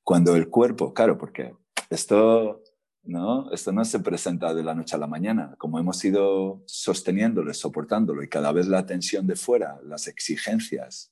Cuando 0.02 0.35
el 0.35 0.49
cuerpo, 0.49 0.92
claro, 0.92 1.16
porque 1.16 1.54
esto 1.90 2.62
¿no? 3.08 3.50
Esto 3.52 3.73
no 3.73 3.85
se 3.87 4.00
presenta 4.00 4.52
de 4.52 4.62
la 4.62 4.75
noche 4.75 4.94
a 4.94 4.99
la 4.99 5.06
mañana. 5.06 5.54
Como 5.56 5.78
hemos 5.78 6.04
ido 6.04 6.62
sosteniéndolo, 6.66 7.52
soportándolo 7.54 8.23
y 8.23 8.28
cada 8.28 8.52
vez 8.52 8.68
la 8.68 8.85
tensión 8.85 9.26
de 9.26 9.35
fuera, 9.35 9.80
las 9.82 10.06
exigencias, 10.08 11.11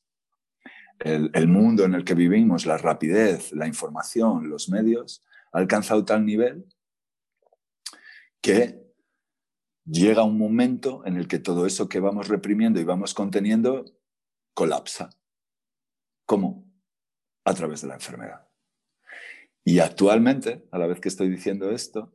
el, 0.98 1.48
mundo 1.48 1.84
en 1.84 1.94
el 1.94 2.04
que 2.04 2.14
vivimos, 2.14 2.66
la 2.66 2.76
rapidez, 2.76 3.50
la 3.52 3.66
información, 3.66 4.48
los 4.50 4.68
medios, 4.68 5.24
ha 5.52 5.58
alcanzado 5.58 6.04
tal 6.04 6.24
nivel 6.24 6.66
que 8.46 8.94
llega 9.84 10.22
un 10.22 10.38
momento 10.38 11.04
en 11.04 11.16
el 11.16 11.26
que 11.26 11.40
todo 11.40 11.66
eso 11.66 11.88
que 11.88 11.98
vamos 11.98 12.28
reprimiendo 12.28 12.78
y 12.78 12.84
vamos 12.84 13.12
conteniendo 13.12 13.84
colapsa. 14.54 15.10
¿Cómo? 16.26 16.72
A 17.44 17.54
través 17.54 17.82
de 17.82 17.88
la 17.88 17.94
enfermedad. 17.94 18.46
Y 19.64 19.80
actualmente, 19.80 20.68
a 20.70 20.78
la 20.78 20.86
vez 20.86 21.00
que 21.00 21.08
estoy 21.08 21.28
diciendo 21.28 21.72
esto, 21.72 22.14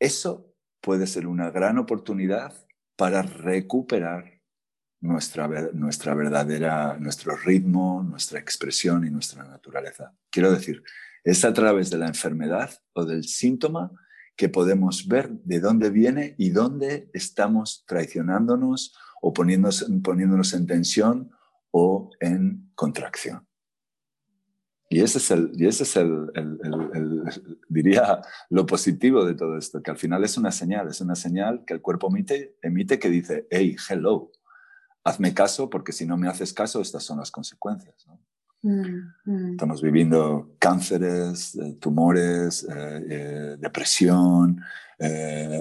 eso 0.00 0.52
puede 0.80 1.06
ser 1.06 1.28
una 1.28 1.52
gran 1.52 1.78
oportunidad 1.78 2.52
para 2.96 3.22
recuperar 3.22 4.42
nuestra, 5.00 5.46
nuestra 5.74 6.14
verdadera, 6.14 6.96
nuestro 6.98 7.36
ritmo, 7.36 8.02
nuestra 8.02 8.40
expresión 8.40 9.06
y 9.06 9.10
nuestra 9.10 9.44
naturaleza. 9.44 10.12
Quiero 10.28 10.50
decir, 10.50 10.82
es 11.22 11.44
a 11.44 11.52
través 11.52 11.88
de 11.90 11.98
la 11.98 12.08
enfermedad 12.08 12.82
o 12.94 13.04
del 13.04 13.22
síntoma 13.22 13.92
que 14.36 14.48
podemos 14.48 15.06
ver 15.08 15.30
de 15.44 15.60
dónde 15.60 15.90
viene 15.90 16.34
y 16.38 16.50
dónde 16.50 17.10
estamos 17.12 17.84
traicionándonos 17.86 18.94
o 19.20 19.32
poniéndonos, 19.32 19.86
poniéndonos 20.02 20.52
en 20.54 20.66
tensión 20.66 21.30
o 21.70 22.10
en 22.20 22.70
contracción. 22.74 23.46
Y 24.88 25.00
ese 25.00 25.18
es, 25.18 25.30
el, 25.30 25.52
y 25.56 25.66
ese 25.66 25.84
es 25.84 25.96
el, 25.96 26.30
diría, 27.66 28.20
lo 28.50 28.66
positivo 28.66 29.24
de 29.24 29.34
todo 29.34 29.56
esto, 29.56 29.82
que 29.82 29.90
al 29.90 29.96
final 29.96 30.22
es 30.22 30.36
una 30.36 30.52
señal, 30.52 30.88
es 30.88 31.00
una 31.00 31.14
señal 31.14 31.64
que 31.64 31.72
el 31.72 31.80
cuerpo 31.80 32.08
emite, 32.08 32.58
emite 32.60 32.98
que 32.98 33.08
dice, 33.08 33.46
hey, 33.50 33.74
hello, 33.88 34.30
hazme 35.02 35.32
caso 35.32 35.70
porque 35.70 35.92
si 35.92 36.04
no 36.04 36.18
me 36.18 36.28
haces 36.28 36.52
caso, 36.52 36.82
estas 36.82 37.04
son 37.04 37.18
las 37.18 37.30
consecuencias. 37.30 38.06
Estamos 38.64 39.82
viviendo 39.82 40.54
cánceres, 40.58 41.56
eh, 41.56 41.76
tumores, 41.80 42.64
eh, 42.64 43.06
eh, 43.10 43.56
depresión, 43.58 44.60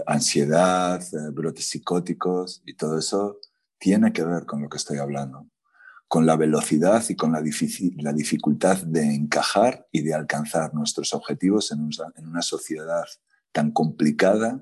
ansiedad, 0.06 1.02
brotes 1.34 1.66
psicóticos 1.66 2.62
y 2.64 2.76
todo 2.76 3.00
eso 3.00 3.40
tiene 3.80 4.14
que 4.14 4.24
ver 4.24 4.46
con 4.46 4.62
lo 4.62 4.70
que 4.70 4.78
estoy 4.78 5.00
hablando 5.00 5.48
con 6.08 6.26
la 6.26 6.36
velocidad 6.36 7.04
y 7.08 7.16
con 7.16 7.32
la, 7.32 7.40
la, 7.40 8.14
dificultad 8.14 8.84
de 8.84 9.16
encajar 9.16 9.88
y 9.94 10.02
de 10.02 10.14
alcanzar 10.14 10.74
nuestros 10.74 11.14
objetivos 11.14 11.72
en, 11.72 11.90
una 12.28 12.42
sociedad 12.42 13.06
tan 13.54 13.72
complicada 13.72 14.62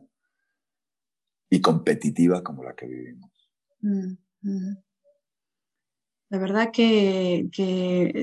y 1.50 1.60
competitiva 1.60 2.43
como 2.43 2.63
la 2.63 2.75
que 2.75 2.86
vivimos. 2.86 3.31
Mm, 3.81 4.13
mm. 4.43 4.77
La 6.29 6.38
verdad 6.38 6.69
que, 6.71 7.48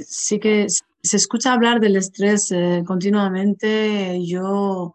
sí 0.07 0.39
que 0.39 0.67
se 1.03 1.17
escucha 1.17 1.53
hablar 1.53 1.81
del 1.81 1.97
estrés 1.97 2.53
eh, 2.53 2.83
continuamente. 2.87 4.25
Yo, 4.25 4.95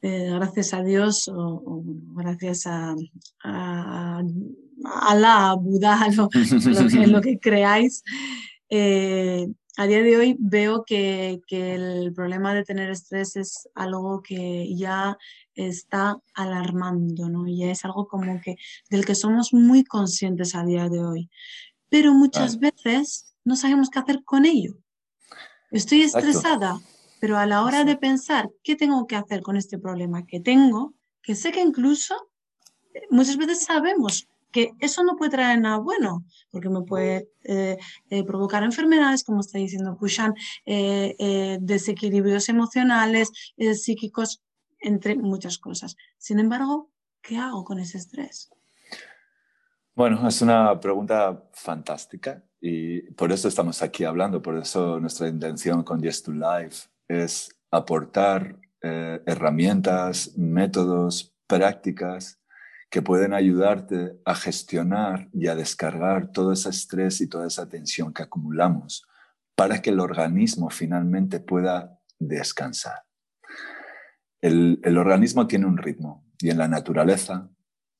eh, 0.00 0.30
gracias 0.32 0.72
a 0.72 0.82
Dios, 0.82 1.28
o, 1.28 1.82
gracias 2.14 2.66
a 2.66 2.94
Alá, 4.84 5.54
Buda, 5.58 6.08
lo, 6.14 6.28
lo, 6.32 7.06
lo 7.06 7.20
que 7.20 7.38
creáis. 7.38 8.04
Eh, 8.70 9.46
a 9.78 9.86
día 9.86 10.02
de 10.02 10.16
hoy 10.16 10.36
veo 10.38 10.84
que, 10.84 11.40
que, 11.46 11.74
el 11.74 12.12
problema 12.14 12.54
de 12.54 12.64
tener 12.64 12.90
estrés 12.90 13.36
es 13.36 13.68
algo 13.74 14.22
que 14.22 14.74
ya 14.74 15.18
está 15.54 16.18
alarmando, 16.34 17.28
¿no? 17.28 17.46
Ya 17.46 17.70
es 17.70 17.84
algo 17.84 18.08
como 18.08 18.40
que 18.40 18.56
del 18.90 19.04
que 19.04 19.14
somos 19.14 19.52
muy 19.52 19.84
conscientes 19.84 20.54
a 20.54 20.64
día 20.64 20.88
de 20.88 21.04
hoy. 21.04 21.30
Pero 21.88 22.12
muchas 22.12 22.58
veces 22.58 23.34
no 23.44 23.56
sabemos 23.56 23.90
qué 23.90 23.98
hacer 23.98 24.24
con 24.24 24.44
ello. 24.44 24.78
Estoy 25.70 26.02
estresada, 26.02 26.80
pero 27.20 27.38
a 27.38 27.46
la 27.46 27.62
hora 27.64 27.84
de 27.84 27.96
pensar 27.96 28.50
qué 28.62 28.76
tengo 28.76 29.06
que 29.06 29.16
hacer 29.16 29.42
con 29.42 29.56
este 29.56 29.78
problema 29.78 30.26
que 30.26 30.40
tengo, 30.40 30.94
que 31.22 31.34
sé 31.34 31.52
que 31.52 31.60
incluso 31.60 32.14
eh, 32.94 33.02
muchas 33.10 33.36
veces 33.36 33.64
sabemos 33.64 34.28
que 34.56 34.72
eso 34.80 35.04
no 35.04 35.16
puede 35.16 35.32
traer 35.32 35.60
nada 35.60 35.76
bueno, 35.76 36.24
porque 36.50 36.70
me 36.70 36.80
puede 36.80 37.28
eh, 37.44 37.76
eh, 38.08 38.24
provocar 38.24 38.62
enfermedades, 38.62 39.22
como 39.22 39.40
está 39.40 39.58
diciendo 39.58 39.98
Kushan, 39.98 40.34
eh, 40.64 41.58
desequilibrios 41.60 42.48
emocionales, 42.48 43.30
psíquicos, 43.74 44.40
entre 44.80 45.14
muchas 45.14 45.58
cosas. 45.58 45.96
Sin 46.16 46.38
embargo, 46.38 46.90
¿qué 47.20 47.36
hago 47.36 47.64
con 47.64 47.78
ese 47.78 47.98
estrés? 47.98 48.48
Bueno, 49.96 50.28
es 50.28 50.42
una 50.42 50.78
pregunta 50.78 51.48
fantástica 51.54 52.44
y 52.60 53.00
por 53.12 53.32
eso 53.32 53.48
estamos 53.48 53.80
aquí 53.80 54.04
hablando, 54.04 54.42
por 54.42 54.58
eso 54.58 55.00
nuestra 55.00 55.26
intención 55.26 55.82
con 55.82 56.02
Yes 56.02 56.22
to 56.22 56.32
Life 56.32 56.88
es 57.08 57.48
aportar 57.70 58.58
herramientas, 58.82 60.36
métodos, 60.36 61.34
prácticas 61.46 62.38
que 62.90 63.00
pueden 63.00 63.32
ayudarte 63.32 64.20
a 64.26 64.34
gestionar 64.34 65.28
y 65.32 65.48
a 65.48 65.56
descargar 65.56 66.30
todo 66.30 66.52
ese 66.52 66.68
estrés 66.68 67.20
y 67.22 67.28
toda 67.28 67.46
esa 67.46 67.68
tensión 67.68 68.12
que 68.12 68.22
acumulamos 68.22 69.06
para 69.54 69.80
que 69.80 69.90
el 69.90 70.00
organismo 70.00 70.68
finalmente 70.68 71.40
pueda 71.40 71.98
descansar. 72.18 73.02
El, 74.42 74.98
organismo 74.98 75.46
tiene 75.46 75.66
un 75.66 75.78
ritmo 75.78 76.24
y 76.38 76.50
en 76.50 76.58
la 76.58 76.68
naturaleza, 76.68 77.48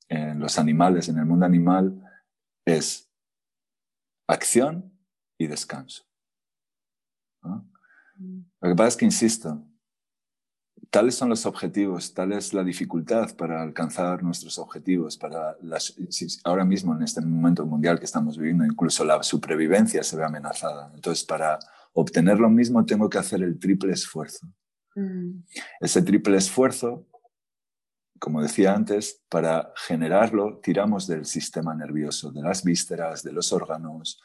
en 0.08 0.38
los 0.38 0.58
animales, 0.58 1.08
en 1.08 1.18
el 1.18 1.26
mundo 1.26 1.46
animal, 1.46 2.02
es 2.64 3.10
acción 4.28 4.92
y 5.38 5.46
descanso. 5.46 6.04
Mm. 7.42 8.40
Lo 8.60 8.68
que 8.68 8.74
pasa 8.74 8.88
es 8.88 8.96
que, 8.96 9.04
insisto, 9.04 9.62
tales 10.90 11.14
son 11.14 11.28
los 11.28 11.46
objetivos, 11.46 12.14
tal 12.14 12.32
es 12.32 12.54
la 12.54 12.64
dificultad 12.64 13.34
para 13.36 13.62
alcanzar 13.62 14.22
nuestros 14.22 14.58
objetivos, 14.58 15.16
para 15.16 15.56
ahora 16.44 16.64
mismo 16.64 16.94
en 16.94 17.02
este 17.02 17.20
momento 17.20 17.66
mundial 17.66 17.98
que 17.98 18.04
estamos 18.04 18.38
viviendo, 18.38 18.64
incluso 18.64 19.04
la 19.04 19.22
supervivencia 19.22 20.02
se 20.02 20.16
ve 20.16 20.24
amenazada. 20.24 20.90
Entonces, 20.94 21.24
para 21.24 21.58
obtener 21.92 22.38
lo 22.38 22.50
mismo 22.50 22.84
tengo 22.84 23.08
que 23.08 23.18
hacer 23.18 23.42
el 23.42 23.58
triple 23.58 23.92
esfuerzo. 23.92 24.46
Mm. 24.94 25.42
Ese 25.80 26.02
triple 26.02 26.36
esfuerzo, 26.36 27.06
como 28.18 28.42
decía 28.42 28.74
antes, 28.74 29.22
para 29.28 29.72
generarlo 29.76 30.60
tiramos 30.62 31.06
del 31.06 31.24
sistema 31.24 31.74
nervioso, 31.74 32.30
de 32.30 32.42
las 32.42 32.64
vísceras, 32.64 33.22
de 33.22 33.32
los 33.32 33.52
órganos 33.52 34.20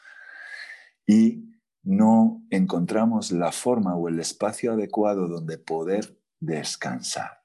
y 1.06 1.48
no 1.82 2.42
encontramos 2.50 3.32
la 3.32 3.52
forma 3.52 3.96
o 3.96 4.08
el 4.08 4.20
espacio 4.20 4.72
adecuado 4.72 5.28
donde 5.28 5.58
poder 5.58 6.18
descansar. 6.40 7.42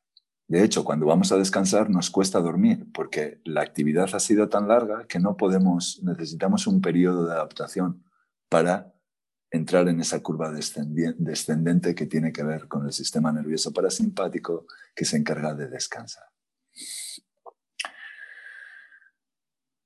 De 0.47 0.63
hecho, 0.63 0.85
cuando 0.85 1.05
vamos 1.05 1.31
a 1.31 1.37
descansar 1.37 1.89
nos 1.89 2.09
cuesta 2.09 2.39
dormir 2.39 2.87
porque 2.93 3.41
la 3.43 3.61
actividad 3.61 4.09
ha 4.13 4.19
sido 4.19 4.47
tan 4.47 4.67
larga 4.67 5.05
que 5.07 5.19
no 5.19 5.35
podemos, 5.35 6.01
necesitamos 6.03 6.67
un 6.67 6.81
periodo 6.81 7.25
de 7.25 7.33
adaptación 7.33 8.03
para 8.47 8.93
entrar 9.51 9.87
en 9.87 9.99
esa 9.99 10.21
curva 10.21 10.51
descendente 10.51 11.95
que 11.95 12.05
tiene 12.05 12.31
que 12.31 12.43
ver 12.43 12.67
con 12.67 12.85
el 12.85 12.93
sistema 12.93 13.31
nervioso 13.31 13.73
parasimpático 13.73 14.67
que 14.95 15.05
se 15.05 15.17
encarga 15.17 15.53
de 15.53 15.67
descansar. 15.67 16.25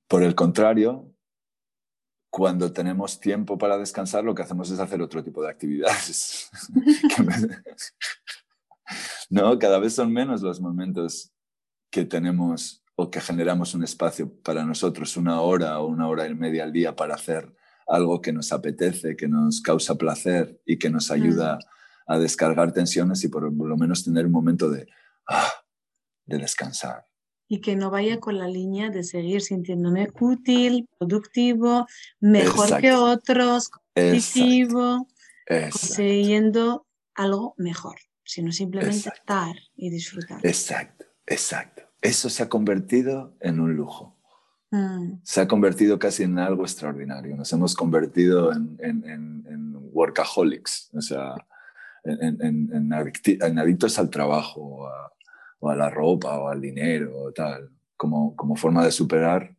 Por 0.07 0.23
el 0.23 0.35
contrario, 0.35 1.13
cuando 2.29 2.71
tenemos 2.71 3.19
tiempo 3.19 3.57
para 3.57 3.77
descansar, 3.77 4.23
lo 4.23 4.33
que 4.33 4.41
hacemos 4.41 4.71
es 4.71 4.79
hacer 4.79 5.01
otro 5.01 5.23
tipo 5.23 5.43
de 5.43 5.49
actividades. 5.49 6.49
no, 9.29 9.57
cada 9.59 9.79
vez 9.79 9.95
son 9.95 10.11
menos 10.11 10.41
los 10.41 10.59
momentos 10.59 11.31
que 11.89 12.05
tenemos 12.05 12.83
o 12.95 13.09
que 13.09 13.21
generamos 13.21 13.73
un 13.73 13.83
espacio 13.83 14.31
para 14.43 14.65
nosotros, 14.65 15.17
una 15.17 15.41
hora 15.41 15.79
o 15.79 15.87
una 15.87 16.07
hora 16.07 16.27
y 16.27 16.35
media 16.35 16.63
al 16.63 16.71
día 16.71 16.95
para 16.95 17.15
hacer 17.15 17.53
algo 17.87 18.21
que 18.21 18.31
nos 18.31 18.51
apetece, 18.53 19.15
que 19.15 19.27
nos 19.27 19.61
causa 19.61 19.95
placer 19.95 20.61
y 20.65 20.77
que 20.77 20.89
nos 20.89 21.11
ayuda 21.11 21.59
a 22.07 22.17
descargar 22.17 22.71
tensiones 22.71 23.23
y 23.23 23.27
por 23.27 23.51
lo 23.51 23.77
menos 23.77 24.03
tener 24.03 24.25
un 24.25 24.31
momento 24.31 24.69
de, 24.69 24.87
ah, 25.27 25.49
de 26.31 26.37
descansar. 26.37 27.05
Y 27.47 27.59
que 27.59 27.75
no 27.75 27.89
vaya 27.89 28.19
con 28.19 28.37
la 28.37 28.47
línea 28.47 28.89
de 28.89 29.03
seguir 29.03 29.41
sintiéndome 29.41 30.07
útil, 30.19 30.87
productivo, 30.97 31.85
mejor 32.21 32.79
que 32.79 32.93
otros, 32.93 33.69
competitivo, 33.69 35.07
consiguiendo 35.45 36.87
algo 37.15 37.53
mejor, 37.57 37.97
sino 38.23 38.51
simplemente 38.51 39.09
estar 39.09 39.55
y 39.75 39.89
disfrutar. 39.89 40.39
Exacto, 40.43 41.05
exacto. 41.25 41.83
Eso 42.01 42.29
se 42.29 42.43
ha 42.43 42.49
convertido 42.49 43.35
en 43.41 43.59
un 43.59 43.75
lujo. 43.75 44.17
Mm. 44.71 45.19
Se 45.23 45.41
ha 45.41 45.47
convertido 45.47 45.99
casi 45.99 46.23
en 46.23 46.39
algo 46.39 46.63
extraordinario. 46.63 47.35
Nos 47.35 47.51
hemos 47.53 47.75
convertido 47.75 48.51
en, 48.53 48.77
workaholics, 49.93 50.89
o 50.93 51.01
sea, 51.01 51.35
en, 52.05 52.93
adictos 53.59 53.99
al 53.99 54.09
trabajo 54.09 54.89
o 55.61 55.69
a, 55.69 55.75
la 55.75 55.89
ropa 55.89 56.37
o 56.37 56.49
al 56.49 56.59
dinero 56.59 57.17
o 57.17 57.31
tal, 57.31 57.69
como, 57.95 58.35
como 58.35 58.55
forma 58.55 58.83
de 58.83 58.91
superar 58.91 59.55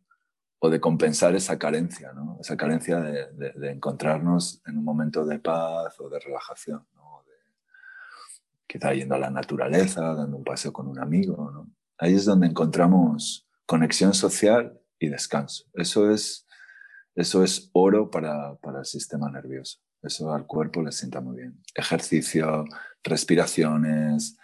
o 0.59 0.69
de 0.69 0.79
compensar 0.79 1.35
esa 1.35 1.57
carencia, 1.57 2.13
¿no? 2.13 2.37
esa 2.39 2.55
carencia 2.55 2.99
de, 2.99 3.71
encontrarnos 3.71 4.61
en 4.65 4.77
un 4.77 4.83
momento 4.83 5.25
de 5.25 5.39
paz 5.39 5.99
o 5.99 6.09
de 6.09 6.19
relajación. 6.19 6.85
¿no? 6.95 7.23
quizá 8.67 8.93
yendo 8.93 9.15
a 9.15 9.19
la 9.19 9.29
naturaleza, 9.29 10.01
dando 10.13 10.37
un 10.37 10.43
paseo 10.43 10.73
con 10.73 10.87
un 10.87 10.99
amigo. 10.99 11.51
¿no? 11.51 11.69
Ahí 11.97 12.15
es 12.15 12.25
donde 12.25 12.47
encontramos 12.47 13.47
conexión 13.65 14.13
social 14.13 14.79
y 14.99 15.09
descanso. 15.09 15.65
Eso 15.73 16.11
es, 16.11 16.47
eso 17.15 17.43
es 17.43 17.69
oro 17.73 18.09
para, 18.09 18.55
para 18.55 18.79
el 18.79 18.85
sistema 18.85 19.29
nervioso. 19.29 19.79
Eso 20.01 20.33
al 20.33 20.45
cuerpo 20.45 20.81
le 20.81 20.91
sienta 20.91 21.21
muy 21.21 21.37
bien. 21.37 21.61
Ejercicio, 21.75 22.65
respiraciones, 23.03 24.37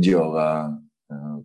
yoga. 0.00 0.80
Eh, 1.08 1.44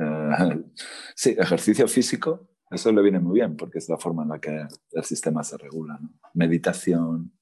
eh, 0.00 0.64
sí, 1.14 1.36
ejercicio 1.38 1.86
físico, 1.88 2.48
eso 2.70 2.90
le 2.92 3.02
viene 3.02 3.20
muy 3.20 3.34
bien 3.34 3.56
porque 3.56 3.78
es 3.78 3.88
la 3.88 3.98
forma 3.98 4.22
en 4.22 4.30
la 4.30 4.38
que 4.40 4.66
el 4.92 5.04
sistema 5.04 5.44
se 5.44 5.56
regula. 5.56 5.98
Meditación, 6.34 7.32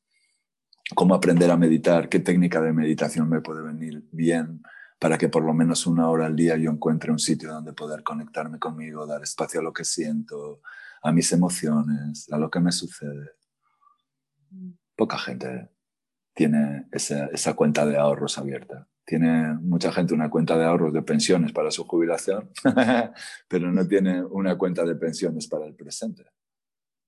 cómo 0.95 1.15
aprender 1.15 1.51
a 1.51 1.57
meditar, 1.57 2.09
qué 2.09 2.21
técnica 2.21 2.61
de 2.61 2.73
meditación 2.73 3.29
me 3.29 3.41
puede 3.41 3.63
venir 3.63 4.05
bien 4.13 4.63
para 4.99 5.19
que 5.19 5.29
por 5.29 5.43
lo 5.45 5.53
menos 5.53 5.87
una 5.87 6.09
hora 6.09 6.27
al 6.27 6.37
día 6.37 6.57
yo 6.57 6.71
encuentre 6.71 7.11
un 7.11 7.19
sitio 7.19 7.51
donde 7.51 7.73
poder 7.73 8.05
conectarme 8.05 8.61
conmigo, 8.61 9.05
dar 9.05 9.23
espacio 9.23 9.59
a 9.59 9.63
lo 9.63 9.73
que 9.73 9.85
siento, 9.85 10.61
a 11.03 11.11
mis 11.11 11.33
emociones, 11.33 12.31
a 12.31 12.39
lo 12.39 12.49
que 12.49 12.61
me 12.61 12.71
sucede. 12.71 13.31
Poca 14.95 15.19
gente 15.19 15.71
tiene 16.35 16.87
esa, 16.93 17.27
esa 17.27 17.55
cuenta 17.55 17.85
de 17.85 17.99
ahorros 17.99 18.39
abierta. 18.39 18.87
Tiene 19.05 19.55
mucha 19.55 19.93
gente 19.93 20.15
una 20.15 20.31
cuenta 20.31 20.57
de 20.57 20.65
ahorros 20.65 20.93
de 20.93 21.03
pensiones 21.03 21.53
para 21.53 21.71
su 21.71 21.85
jubilación, 21.85 22.51
pero 23.49 23.73
no 23.73 23.87
tiene 23.87 24.23
una 24.23 24.57
cuenta 24.57 24.85
de 24.85 24.95
pensiones 24.95 25.49
para 25.49 25.67
el 25.67 25.75
presente. 25.75 26.25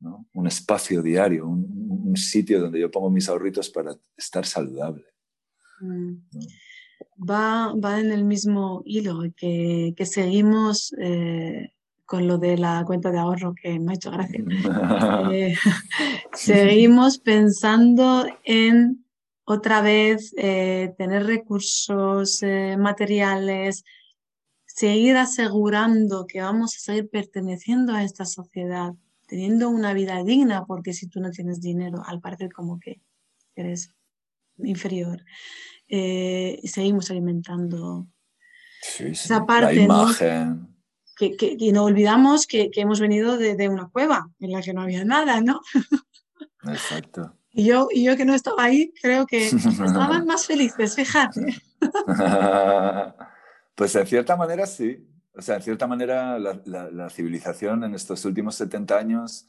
¿no? 0.00 0.26
Un 0.34 0.46
espacio 0.46 1.02
diario, 1.02 1.46
un, 1.46 2.16
sitio 2.16 2.60
donde 2.60 2.78
yo 2.78 2.90
pongo 2.90 3.10
mis 3.10 3.28
ahorritos 3.28 3.70
para 3.70 3.92
estar 4.16 4.46
saludable. 4.46 5.04
Mm 5.80 6.14
va, 7.18 7.72
va 7.74 8.00
en 8.00 8.12
el 8.12 8.24
mismo 8.24 8.82
hilo, 8.84 9.22
que, 9.36 9.94
que 9.96 10.06
seguimos 10.06 10.94
eh, 10.98 11.72
con 12.04 12.26
lo 12.26 12.38
de 12.38 12.58
la 12.58 12.84
cuenta 12.84 13.10
de 13.10 13.18
ahorro 13.18 13.54
que 13.54 13.78
me 13.78 13.92
ha 13.92 13.94
hecho 13.94 14.10
gracia. 14.10 14.44
Eh, 15.32 15.54
seguimos 16.34 17.18
pensando 17.18 18.26
en 18.44 19.03
otra 19.44 19.80
vez 19.82 20.34
eh, 20.36 20.94
tener 20.96 21.26
recursos 21.26 22.40
materiales, 22.78 23.84
seguir 24.64 25.16
asegurando 25.16 26.26
que 26.26 26.40
vamos 26.40 26.74
a 26.76 26.78
seguir 26.78 27.08
perteneciendo 27.10 27.92
a 27.94 28.02
esta 28.02 28.24
sociedad, 28.24 28.94
teniendo 29.26 29.68
una 29.68 29.92
vida 29.92 30.22
digna, 30.24 30.64
porque 30.66 30.92
si 30.92 31.08
tú 31.08 31.20
no 31.20 31.30
tienes 31.30 31.60
dinero, 31.60 32.02
al 32.06 32.20
parecer 32.20 32.52
como 32.52 32.80
que 32.80 33.00
eres 33.54 33.94
inferior. 34.58 35.24
Eh, 35.88 36.60
seguimos 36.64 37.10
alimentando 37.10 38.06
esa 38.98 39.44
parte. 39.46 39.76
La 39.76 39.82
imagen. 39.82 40.68
Que, 41.16 41.36
y 41.40 41.70
no 41.70 41.84
olvidamos 41.84 42.46
que, 42.46 42.70
hemos 42.74 42.98
venido 42.98 43.38
de, 43.38 43.68
una 43.68 43.88
cueva 43.88 44.28
en 44.40 44.50
la 44.50 44.60
que 44.62 44.72
no 44.72 44.82
había 44.82 45.04
nada, 45.04 45.40
¿no? 45.40 45.60
Exacto. 46.64 47.38
Y 47.54 47.66
yo, 47.66 47.88
y 47.90 48.04
yo 48.04 48.16
que 48.16 48.24
no 48.24 48.34
estaba 48.34 48.64
ahí, 48.64 48.92
creo 49.00 49.26
que 49.26 49.46
estaban 49.46 50.26
más 50.26 50.46
felices, 50.46 50.96
fíjate. 50.96 51.54
pues 53.76 53.94
en 53.94 54.06
cierta 54.06 54.36
manera 54.36 54.66
sí. 54.66 55.08
O 55.36 55.42
sea, 55.42 55.56
en 55.56 55.62
cierta 55.62 55.86
manera 55.86 56.38
la, 56.38 56.60
la 56.64 57.10
civilización 57.10 57.84
en 57.84 57.94
estos 57.94 58.24
últimos 58.24 58.56
70 58.56 58.96
años 58.96 59.48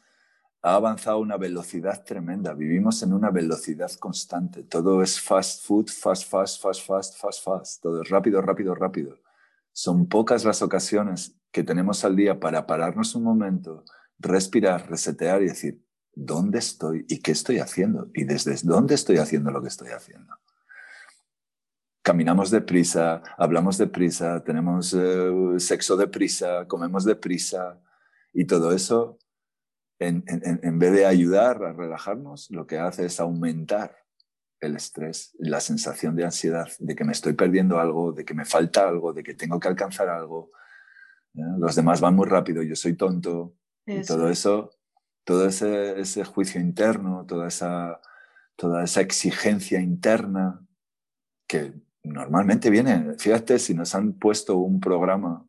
ha 0.66 0.74
avanzado 0.74 1.18
a 1.18 1.20
una 1.20 1.38
velocidad 1.38 2.04
tremenda. 2.04 2.54
Vivimos 2.54 3.04
en 3.04 3.14
una 3.14 3.30
velocidad 3.30 3.92
constante. 4.00 4.64
Todo 4.64 5.04
es 5.04 5.20
fast 5.20 5.64
food, 5.64 5.90
fast, 5.90 6.28
fast, 6.28 6.60
fast, 6.60 6.88
fast, 6.88 7.20
fast, 7.20 7.44
fast. 7.44 7.84
Todo 7.84 8.02
es 8.02 8.10
rápido, 8.10 8.42
rápido, 8.42 8.74
rápido. 8.74 9.20
Son 9.72 10.08
pocas 10.08 10.44
las 10.44 10.64
ocasiones 10.64 11.36
que 11.52 11.64
tenemos 11.64 12.04
al 12.04 12.16
día 12.16 12.40
para 12.40 12.66
pararnos 12.66 13.14
un 13.14 13.24
momento, 13.24 13.84
respirar, 14.18 14.90
resetear 14.90 15.44
y 15.44 15.46
decir, 15.46 15.85
¿dónde 16.16 16.60
estoy 16.60 17.06
y 17.08 17.20
qué 17.20 17.32
estoy 17.32 17.60
haciendo? 17.60 18.10
Y 18.14 18.24
desde 18.24 18.56
dónde 18.64 18.96
estoy 18.96 19.18
haciendo 19.18 19.52
lo 19.52 19.62
que 19.62 19.68
estoy 19.68 19.90
haciendo. 19.90 20.34
Caminamos 22.02 22.52
deprisa, 22.52 23.22
hablamos 23.38 23.78
deprisa, 23.78 24.44
tenemos 24.44 24.94
eh, 24.94 25.32
sexo 25.58 25.98
deprisa, 25.98 26.68
comemos 26.68 27.04
deprisa 27.04 27.82
y 28.34 28.46
todo 28.46 28.72
eso 28.72 29.18
en, 30.00 30.80
vez 30.80 30.92
de 30.92 31.06
ayudar 31.06 31.64
a 31.64 31.74
relajarnos, 31.74 32.52
lo 32.52 32.68
que 32.68 32.78
hace 32.78 33.06
es 33.06 33.20
aumentar 33.20 33.96
el 34.60 34.76
estrés, 34.76 35.36
la 35.38 35.60
sensación 35.60 36.16
de 36.16 36.26
ansiedad, 36.26 36.68
de 36.80 36.96
que 36.96 37.04
me 37.04 37.12
estoy 37.12 37.34
perdiendo 37.34 37.80
algo, 37.80 38.12
de 38.12 38.26
que 38.26 38.34
me 38.34 38.46
falta 38.46 38.88
algo, 38.88 39.14
de 39.14 39.24
que 39.24 39.34
tengo 39.34 39.60
que 39.60 39.68
alcanzar 39.68 40.10
algo. 40.10 40.52
Los 41.34 41.76
demás 41.76 42.02
van 42.02 42.16
muy 42.16 42.28
rápido, 42.28 42.64
yo 42.64 42.76
soy 42.76 42.96
tonto. 42.96 43.56
Y 43.86 44.02
todo 44.02 44.30
eso, 44.30 44.72
todo 45.26 45.48
ese, 45.48 46.00
ese, 46.00 46.24
juicio 46.24 46.62
interno, 46.62 47.26
toda 47.28 47.48
esa, 47.48 48.00
toda 48.56 48.84
esa 48.84 49.02
exigencia 49.02 49.82
interna 49.82 50.66
que 51.48 51.74
normalmente 52.04 52.70
viene, 52.70 53.16
fíjate 53.18 53.60
si 53.60 53.74
nos 53.74 53.96
han 53.96 54.14
puesto 54.14 54.56
un 54.58 54.80
programa 54.80 55.46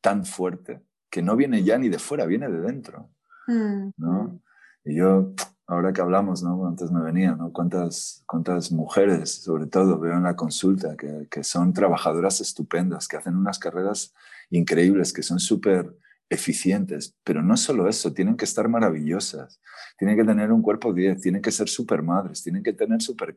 tan 0.00 0.26
fuerte 0.26 0.82
que 1.08 1.22
no 1.22 1.36
viene 1.36 1.62
ya 1.62 1.78
ni 1.78 1.88
de 1.88 1.98
fuera, 1.98 2.26
viene 2.26 2.48
de 2.48 2.60
dentro. 2.60 3.10
Mm, 3.46 3.90
¿no? 3.96 4.22
Mm. 4.24 4.40
Y 4.84 4.96
yo 4.96 5.32
ahora 5.66 5.92
que 5.92 6.00
hablamos, 6.00 6.42
¿no? 6.42 6.66
Antes 6.66 6.90
me 6.90 7.02
venía, 7.02 7.36
¿no? 7.36 7.52
¿Cuántas, 7.52 8.24
cuántas 8.26 8.72
mujeres, 8.72 9.42
sobre 9.42 9.66
todo, 9.66 9.98
veo 10.00 10.14
en 10.14 10.24
la 10.24 10.34
consulta, 10.36 10.96
que, 10.96 11.28
que 11.30 11.44
son 11.44 11.72
trabajadoras 11.72 12.40
estupendas, 12.40 13.08
que 13.08 13.16
hacen 13.16 13.36
unas 13.36 13.58
carreras 13.58 14.14
increíbles, 14.50 15.12
que 15.12 15.22
son 15.22 15.38
súper 15.38 15.96
eficientes, 16.32 17.14
pero 17.24 17.42
no 17.42 17.56
solo 17.58 17.88
eso, 17.88 18.14
tienen 18.14 18.36
que 18.36 18.46
estar 18.46 18.66
maravillosas, 18.66 19.60
tienen 19.98 20.16
que 20.16 20.24
tener 20.24 20.50
un 20.50 20.62
cuerpo 20.62 20.94
10, 20.94 21.20
tienen 21.20 21.42
que 21.42 21.52
ser 21.52 21.68
súper 21.68 22.02
madres, 22.02 22.42
tienen 22.42 22.62
que 22.62 22.72
tener 22.72 23.02
súper... 23.02 23.36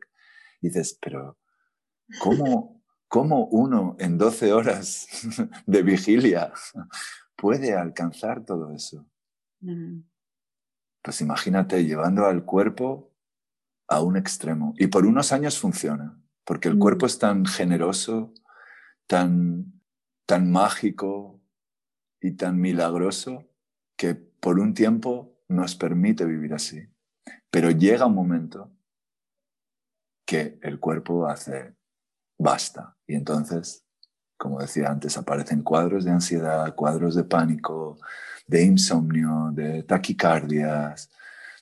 dices, 0.62 0.98
pero 1.00 1.38
¿cómo, 2.20 2.82
¿cómo 3.06 3.48
uno 3.48 3.96
en 3.98 4.16
12 4.16 4.52
horas 4.54 5.06
de 5.66 5.82
vigilia 5.82 6.52
puede 7.36 7.74
alcanzar 7.74 8.44
todo 8.44 8.72
eso? 8.72 9.06
Mm. 9.60 10.00
Pues 11.02 11.20
imagínate 11.20 11.84
llevando 11.84 12.24
al 12.24 12.46
cuerpo 12.46 13.12
a 13.88 14.00
un 14.00 14.16
extremo. 14.16 14.74
Y 14.78 14.86
por 14.86 15.04
unos 15.04 15.32
años 15.32 15.58
funciona, 15.58 16.18
porque 16.44 16.68
el 16.68 16.78
cuerpo 16.78 17.04
mm. 17.04 17.08
es 17.08 17.18
tan 17.18 17.44
generoso, 17.44 18.32
tan, 19.06 19.82
tan 20.24 20.50
mágico 20.50 21.35
y 22.26 22.32
tan 22.32 22.60
milagroso 22.60 23.48
que 23.96 24.14
por 24.14 24.58
un 24.58 24.74
tiempo 24.74 25.38
nos 25.48 25.76
permite 25.76 26.24
vivir 26.24 26.54
así. 26.54 26.82
Pero 27.50 27.70
llega 27.70 28.06
un 28.06 28.14
momento 28.14 28.72
que 30.26 30.58
el 30.62 30.80
cuerpo 30.80 31.28
hace 31.28 31.76
basta. 32.36 32.96
Y 33.06 33.14
entonces, 33.14 33.86
como 34.36 34.60
decía 34.60 34.90
antes, 34.90 35.16
aparecen 35.16 35.62
cuadros 35.62 36.04
de 36.04 36.10
ansiedad, 36.10 36.74
cuadros 36.74 37.14
de 37.14 37.22
pánico, 37.22 37.98
de 38.48 38.64
insomnio, 38.64 39.50
de 39.52 39.84
taquicardias, 39.84 41.08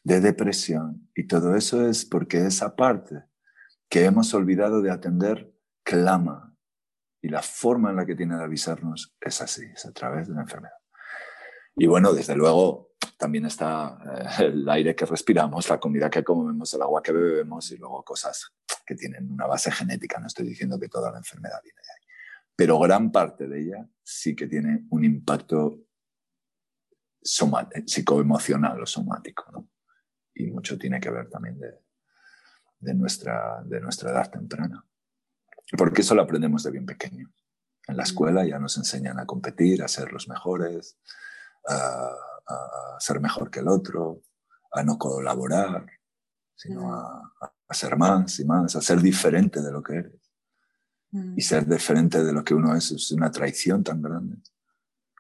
de 0.03 0.21
depresión. 0.21 1.11
Y 1.15 1.25
todo 1.25 1.55
eso 1.57 1.87
es 1.87 2.07
porque 2.07 2.47
esa 2.47 2.75
parte 2.75 3.23
que 3.91 4.07
hemos 4.07 4.33
olvidado 4.33 4.81
de 4.81 4.91
atender 4.91 5.55
clama. 5.83 6.54
Y 7.25 7.31
la 7.31 7.41
forma 7.41 7.89
en 7.89 7.97
la 7.97 8.05
que 8.05 8.15
tiene 8.15 8.37
de 8.37 8.45
avisarnos 8.45 9.17
es 9.19 9.41
así, 9.41 9.65
es 9.65 9.87
a 9.87 9.93
través 9.93 10.29
de 10.29 10.35
la 10.35 10.43
enfermedad. 10.43 10.77
Y 11.75 11.87
bueno, 11.87 12.13
desde 12.13 12.37
luego 12.37 12.91
también 13.17 13.47
está 13.47 13.99
eh, 14.39 14.45
el 14.45 14.69
aire 14.69 14.95
que 14.95 15.07
respiramos, 15.07 15.67
la 15.71 15.81
comida 15.81 16.11
que 16.11 16.23
comemos, 16.23 16.75
el 16.75 16.83
agua 16.83 17.03
que 17.03 17.13
bebemos 17.13 17.73
y 17.73 17.79
luego 17.79 18.05
cosas 18.05 18.53
que 18.85 18.95
tienen 18.95 19.33
una 19.33 19.47
base 19.47 19.73
genética. 19.73 20.21
No 20.21 20.27
estoy 20.27 20.47
diciendo 20.47 20.79
que 20.79 20.91
toda 20.91 21.11
la 21.11 21.17
enfermedad 21.17 21.61
viene 21.63 21.81
de 21.81 21.93
ahí. 21.93 22.07
Pero 22.55 22.79
gran 22.79 23.11
parte 23.11 23.49
de 23.49 23.59
ella 23.59 23.89
sí 24.03 24.37
que 24.37 24.47
tiene 24.47 24.85
un 24.91 25.03
impacto 25.03 25.81
psicoemocional 27.23 28.83
o 28.83 28.87
somático. 28.87 29.71
Y 30.35 30.51
mucho 30.51 30.77
tiene 30.77 31.01
que 31.01 31.09
ver 31.09 31.31
también 31.31 31.59
de, 31.59 31.73
de, 32.81 32.93
nuestra, 32.93 33.63
de 33.65 33.81
nuestra 33.81 34.11
edad 34.11 34.31
temprana. 34.31 34.85
Porque 35.77 36.03
eso 36.03 36.15
lo 36.15 36.23
aprendemos 36.23 36.63
de 36.63 36.71
bien 36.71 36.87
pequeño. 36.87 37.33
En 37.87 37.97
la 37.97 38.03
mm. 38.03 38.07
escuela 38.07 38.47
ya 38.47 38.59
nos 38.59 38.77
enseñan 38.77 39.19
a 39.19 39.27
competir, 39.27 39.83
a 39.83 39.89
ser 39.89 40.13
los 40.13 40.29
mejores, 40.29 40.99
a, 41.69 42.11
ser 42.99 43.21
mejor 43.21 43.51
que 43.51 43.61
el 43.61 43.69
otro, 43.69 44.23
a 44.73 44.83
no 44.83 44.99
colaborar, 44.99 45.87
sino 46.55 46.89
mm. 46.89 46.93
a, 46.93 47.33
a, 47.69 47.75
ser 47.75 47.97
más 47.97 48.39
y 48.41 48.45
más, 48.45 48.77
a 48.77 48.81
ser 48.81 49.01
diferente 49.01 49.61
de 49.61 49.73
lo 49.73 49.83
que 49.83 49.97
eres. 49.97 50.33
Y 51.13 51.19
mm. 51.19 51.41
ser 51.41 51.67
diferente 51.67 52.23
de 52.25 52.33
lo 52.33 52.45
que 52.45 52.55
uno 52.55 52.75
es 52.75 52.91
es 52.91 53.13
una 53.13 53.31
traición 53.31 53.83
tan 53.85 54.03
grande 54.03 54.39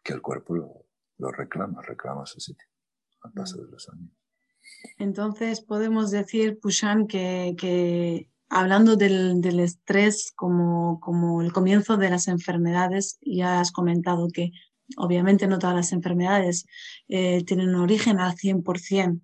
que 0.02 0.12
el 0.12 0.20
cuerpo 0.20 0.54
lo, 0.54 0.86
lo 1.18 1.30
reclama, 1.30 1.82
reclama 1.82 2.26
su 2.26 2.40
sitio 2.40 2.66
al 3.22 3.32
paso 3.32 3.56
de 3.56 3.70
los 3.70 3.88
años. 3.88 4.10
Entonces 4.98 5.60
podemos 5.60 6.10
decir, 6.10 6.58
Pushan, 6.60 7.06
que, 7.06 8.30
hablando 8.54 8.96
del, 8.96 9.60
estrés 9.60 10.32
como, 10.34 11.00
como 11.00 11.42
el 11.42 11.52
comienzo 11.52 11.96
de 11.96 12.10
las 12.10 12.28
enfermedades, 12.28 13.18
ya 13.20 13.60
has 13.60 13.72
comentado 13.72 14.28
que 14.28 14.52
obviamente 14.96 15.46
no 15.46 15.58
todas 15.58 15.76
las 15.76 15.92
enfermedades 15.92 16.66
eh, 17.08 17.42
tienen 17.44 17.70
un 17.70 17.82
origen 17.82 18.20
al 18.20 18.34
100% 18.34 19.20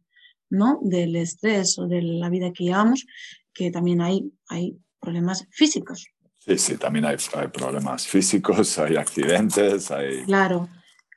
¿no? 0.50 0.80
del 0.82 1.16
estrés 1.16 1.78
o 1.78 1.86
de 1.86 2.02
la 2.02 2.28
vida 2.28 2.52
que 2.52 2.64
llevamos, 2.64 3.06
que 3.54 3.70
también 3.70 4.00
hay, 4.00 4.32
hay 4.48 4.76
problemas 5.00 5.46
físicos. 5.50 6.06
Sí, 6.38 6.58
sí, 6.58 6.76
también 6.76 7.04
hay, 7.04 7.16
hay 7.34 7.48
problemas 7.48 8.06
físicos, 8.06 8.78
hay 8.78 8.96
accidentes, 8.96 9.90
hay... 9.90 10.24
Claro, 10.24 10.68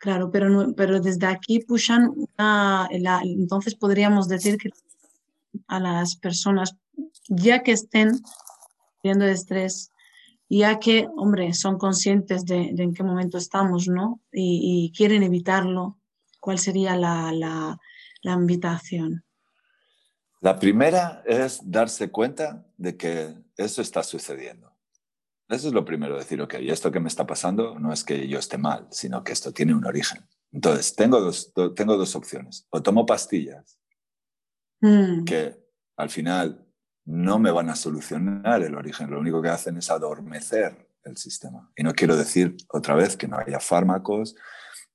Claro, 0.03 0.29
pero, 0.31 0.73
pero 0.75 0.99
desde 0.99 1.27
aquí 1.27 1.59
pushan 1.59 2.13
entonces 3.21 3.73
podríamos 3.73 4.27
decir 4.27 4.57
que 4.57 4.69
a 5.67 5.79
las 5.79 6.17
personas, 6.17 6.75
ya 7.27 7.63
que 7.63 7.71
estén 7.71 8.11
viendo 9.03 9.25
estrés, 9.25 9.91
ya 10.49 10.79
que, 10.79 11.07
hombre, 11.17 11.53
son 11.53 11.77
conscientes 11.77 12.45
de, 12.45 12.73
en 12.77 12.93
qué 12.93 13.03
momento 13.03 13.37
estamos, 13.37 13.87
¿no? 13.87 14.21
Y, 14.31 14.91
quieren 14.95 15.23
evitarlo, 15.23 15.99
¿cuál 16.39 16.59
sería 16.59 16.95
la, 16.95 17.31
la, 17.31 17.79
la 18.21 18.33
invitación? 18.33 19.23
La 20.41 20.59
primera 20.59 21.23
es 21.25 21.61
darse 21.63 22.11
cuenta 22.11 22.65
de 22.77 22.97
que 22.97 23.33
eso 23.57 23.81
está 23.81 24.03
sucediendo. 24.03 24.73
Eso 25.49 25.67
es 25.67 25.73
lo 25.73 25.85
primero, 25.85 26.17
decir, 26.17 26.41
ok, 26.41 26.55
esto 26.59 26.91
que 26.91 26.99
me 26.99 27.07
está 27.07 27.25
pasando 27.25 27.77
no 27.79 27.93
es 27.93 28.03
que 28.03 28.27
yo 28.27 28.39
esté 28.39 28.57
mal, 28.57 28.87
sino 28.91 29.23
que 29.23 29.33
esto 29.33 29.51
tiene 29.51 29.73
un 29.73 29.85
origen. 29.85 30.25
Entonces, 30.51 30.95
tengo 30.95 31.19
dos, 31.19 31.53
tengo 31.75 31.97
dos 31.97 32.15
opciones. 32.15 32.65
O 32.69 32.81
tomo 32.81 33.05
pastillas, 33.05 33.79
mm. 34.81 35.23
que 35.25 35.57
al 35.97 36.09
final 36.09 36.62
no 37.05 37.39
me 37.39 37.51
van 37.51 37.69
a 37.69 37.75
solucionar 37.75 38.63
el 38.63 38.75
origen, 38.75 39.11
lo 39.11 39.19
único 39.19 39.41
que 39.41 39.49
hacen 39.49 39.77
es 39.77 39.89
adormecer 39.89 40.87
el 41.03 41.17
sistema. 41.17 41.71
Y 41.75 41.83
no 41.83 41.93
quiero 41.93 42.15
decir 42.15 42.55
otra 42.69 42.95
vez 42.95 43.17
que 43.17 43.27
no 43.27 43.37
haya 43.37 43.59
fármacos 43.59 44.35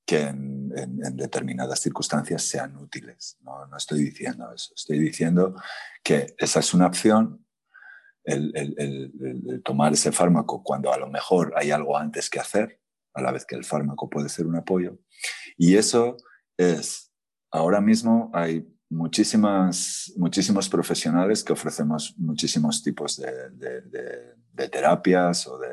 que 0.06 0.22
en, 0.22 0.70
determinadas 1.16 1.80
circunstancias 1.80 2.42
sean 2.42 2.76
útiles. 2.78 3.36
No, 3.42 3.66
no 3.66 3.76
estoy 3.76 4.04
diciendo 4.04 4.50
eso. 4.54 4.72
Estoy 4.74 4.98
diciendo 4.98 5.54
que 6.02 6.34
esa 6.38 6.60
es 6.60 6.72
una 6.72 6.86
opción 6.86 7.44
el, 8.24 9.62
tomar 9.64 9.92
ese 9.92 10.12
fármaco 10.12 10.62
cuando 10.62 10.92
a 10.92 10.98
lo 10.98 11.08
mejor 11.08 11.52
hay 11.56 11.70
algo 11.70 11.96
antes 11.96 12.30
que 12.30 12.40
hacer, 12.40 12.80
a 13.14 13.22
la 13.22 13.32
vez 13.32 13.44
que 13.44 13.56
el 13.56 13.64
fármaco 13.64 14.08
puede 14.08 14.28
ser 14.28 14.46
un 14.46 14.56
apoyo. 14.56 14.98
Y 15.56 15.76
eso 15.76 16.16
es, 16.56 17.12
ahora 17.50 17.80
mismo 17.80 18.30
hay 18.32 18.66
muchísimas, 18.90 20.12
muchísimos 20.16 20.68
profesionales 20.68 21.44
que 21.44 21.52
ofrecemos 21.52 22.14
muchísimos 22.18 22.82
tipos 22.82 23.16
de, 23.16 23.50
de 24.58 24.68
terapias 24.68 25.46
o 25.46 25.58
de 25.58 25.68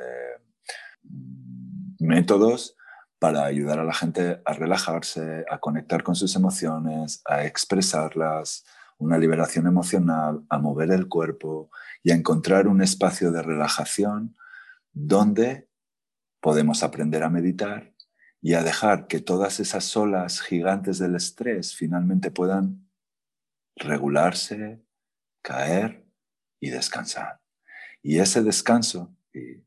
mm, 1.04 2.06
métodos 2.06 2.75
para 3.19 3.45
ayudar 3.45 3.80
a 3.80 3.84
la 3.84 3.93
gente 3.93 4.41
a 4.45 4.54
relajarse, 4.54 5.45
a 5.49 5.58
conectar 5.58 6.04
con 6.04 6.15
sus 6.15 6.36
emociones, 6.36 7.21
a 7.25 7.45
expresarlas, 7.45 8.65
una 8.97 9.17
liberación 9.17 9.67
emocional, 9.67 10.45
a 10.49 10.60
mover 10.60 10.91
el 10.91 11.08
cuerpo 11.08 11.69
y 12.04 12.12
a 12.12 12.15
encontrar 12.15 12.67
un 12.67 12.82
espacio 12.82 13.32
de 13.32 13.41
relajación 13.41 14.36
donde 14.93 15.67
podemos 16.39 16.84
aprender 16.84 17.23
a 17.23 17.30
meditar 17.30 17.93
y 18.41 18.54
a 18.54 18.63
dejar 18.63 19.08
que 19.08 19.19
todas 19.19 19.60
esas 19.60 19.97
olas 19.97 20.39
gigantes 20.41 20.99
del 20.99 21.15
estrés 21.15 21.75
finalmente 21.75 22.30
puedan 22.30 22.85
regularse, 23.75 24.83
caer 25.41 26.05
y 26.59 26.69
descansar. 26.69 27.41
Y 28.01 28.19
ese 28.19 28.43
descanso, 28.43 29.15
y 29.33 29.63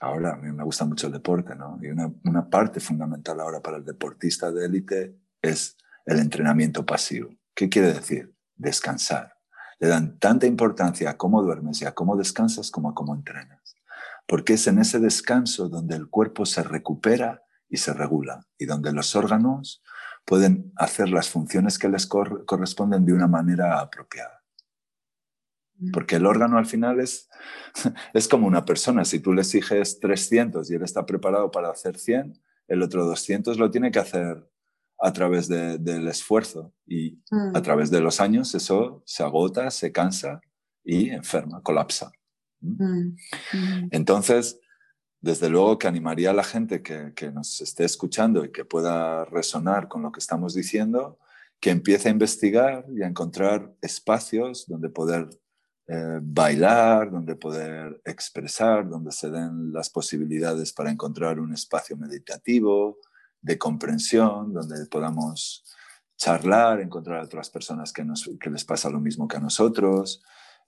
ahora 0.00 0.34
a 0.34 0.36
mí 0.36 0.52
me 0.52 0.64
gusta 0.64 0.84
mucho 0.84 1.08
el 1.08 1.12
deporte, 1.12 1.54
¿no? 1.54 1.78
Y 1.82 1.88
una, 1.88 2.12
una 2.24 2.48
parte 2.48 2.80
fundamental 2.80 3.40
ahora 3.40 3.60
para 3.60 3.78
el 3.78 3.84
deportista 3.84 4.50
de 4.50 4.66
élite 4.66 5.16
es 5.40 5.76
el 6.06 6.18
entrenamiento 6.18 6.86
pasivo. 6.86 7.30
¿Qué 7.54 7.68
quiere 7.68 7.92
decir? 7.92 8.32
descansar. 8.62 9.34
Le 9.78 9.88
dan 9.88 10.18
tanta 10.18 10.46
importancia 10.46 11.10
a 11.10 11.16
cómo 11.16 11.42
duermes 11.42 11.82
y 11.82 11.84
a 11.84 11.92
cómo 11.92 12.16
descansas 12.16 12.70
como 12.70 12.90
a 12.90 12.94
cómo 12.94 13.14
entrenas. 13.14 13.76
Porque 14.26 14.54
es 14.54 14.66
en 14.68 14.78
ese 14.78 15.00
descanso 15.00 15.68
donde 15.68 15.96
el 15.96 16.08
cuerpo 16.08 16.46
se 16.46 16.62
recupera 16.62 17.42
y 17.68 17.78
se 17.78 17.92
regula 17.92 18.46
y 18.56 18.66
donde 18.66 18.92
los 18.92 19.16
órganos 19.16 19.82
pueden 20.24 20.72
hacer 20.76 21.08
las 21.08 21.28
funciones 21.28 21.78
que 21.78 21.88
les 21.88 22.06
corresponden 22.06 23.04
de 23.04 23.12
una 23.12 23.26
manera 23.26 23.80
apropiada. 23.80 24.42
Mm. 25.78 25.90
Porque 25.90 26.16
el 26.16 26.26
órgano 26.26 26.58
al 26.58 26.66
final 26.66 27.00
es, 27.00 27.28
es 28.14 28.28
como 28.28 28.46
una 28.46 28.64
persona. 28.64 29.04
Si 29.04 29.20
tú 29.20 29.32
le 29.32 29.42
exiges 29.42 30.00
300 30.00 30.70
y 30.70 30.74
él 30.74 30.82
está 30.82 31.04
preparado 31.06 31.50
para 31.50 31.70
hacer 31.70 31.98
100, 31.98 32.40
el 32.68 32.82
otro 32.82 33.04
200 33.04 33.58
lo 33.58 33.70
tiene 33.70 33.90
que 33.90 33.98
hacer 33.98 34.48
a 35.04 35.12
través 35.12 35.48
del 35.48 36.06
esfuerzo 36.06 36.72
y 36.86 37.20
a 37.30 37.58
mm. 37.58 37.62
través 37.62 37.90
de 37.90 38.00
los 38.00 38.20
años 38.20 38.54
eso 38.54 39.02
se 39.04 39.24
agota, 39.24 39.70
se 39.70 39.90
cansa 39.90 40.40
y 40.84 41.10
enferma, 41.10 41.60
colapsa. 41.62 42.12
¿Mm? 42.60 42.84
Mm. 43.52 43.88
Entonces, 43.90 44.60
desde 45.22 45.48
luego 45.48 45.78
que 45.78 45.86
animaría 45.86 46.30
a 46.30 46.34
la 46.34 46.42
gente 46.42 46.82
que, 46.82 47.30
nos 47.32 47.60
esté 47.60 47.84
escuchando 47.84 48.44
y 48.44 48.50
que 48.50 48.64
pueda 48.64 49.24
resonar 49.24 49.86
con 49.88 50.02
lo 50.02 50.10
que 50.10 50.18
estamos 50.18 50.52
diciendo, 50.52 51.18
que 51.60 51.70
empiece 51.70 52.08
a 52.08 52.12
investigar 52.12 52.84
y 52.90 53.02
a 53.02 53.06
encontrar 53.06 53.72
espacios 53.80 54.66
donde 54.66 54.88
poder 54.88 55.30
eh, 55.86 56.18
bailar, 56.20 57.12
donde 57.12 57.36
poder 57.36 58.02
expresar, 58.04 58.88
donde 58.88 59.12
se 59.12 59.30
den 59.30 59.72
las 59.72 59.88
posibilidades 59.90 60.72
para 60.72 60.90
encontrar 60.90 61.38
un 61.38 61.54
espacio 61.54 61.96
meditativo, 61.96 62.98
de 63.40 63.58
comprensión, 63.58 64.52
donde 64.52 64.86
podamos 64.86 65.64
charlar, 66.16 66.80
encontrar 66.80 67.20
a 67.20 67.24
otras 67.24 67.50
personas 67.50 67.92
que, 67.92 68.04
nos, 68.04 68.28
que 68.40 68.50
les 68.50 68.64
pasa 68.64 68.88
lo 68.88 69.00
mismo 69.00 69.26
que 69.26 69.36
a 69.36 69.40
nosotros, 69.40 70.22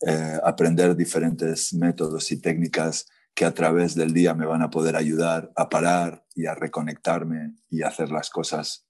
eh, 0.06 0.38
aprender 0.42 0.96
diferentes 0.96 1.72
métodos 1.72 2.30
y 2.32 2.40
técnicas 2.40 3.06
que 3.34 3.44
a 3.44 3.52
través 3.52 3.94
del 3.94 4.12
día 4.12 4.34
me 4.34 4.46
van 4.46 4.62
a 4.62 4.70
poder 4.70 4.96
ayudar 4.96 5.52
a 5.56 5.68
parar 5.68 6.24
y 6.34 6.46
a 6.46 6.54
reconectarme 6.54 7.56
y 7.68 7.82
a 7.82 7.88
hacer 7.88 8.10
las 8.10 8.30
cosas 8.30 8.86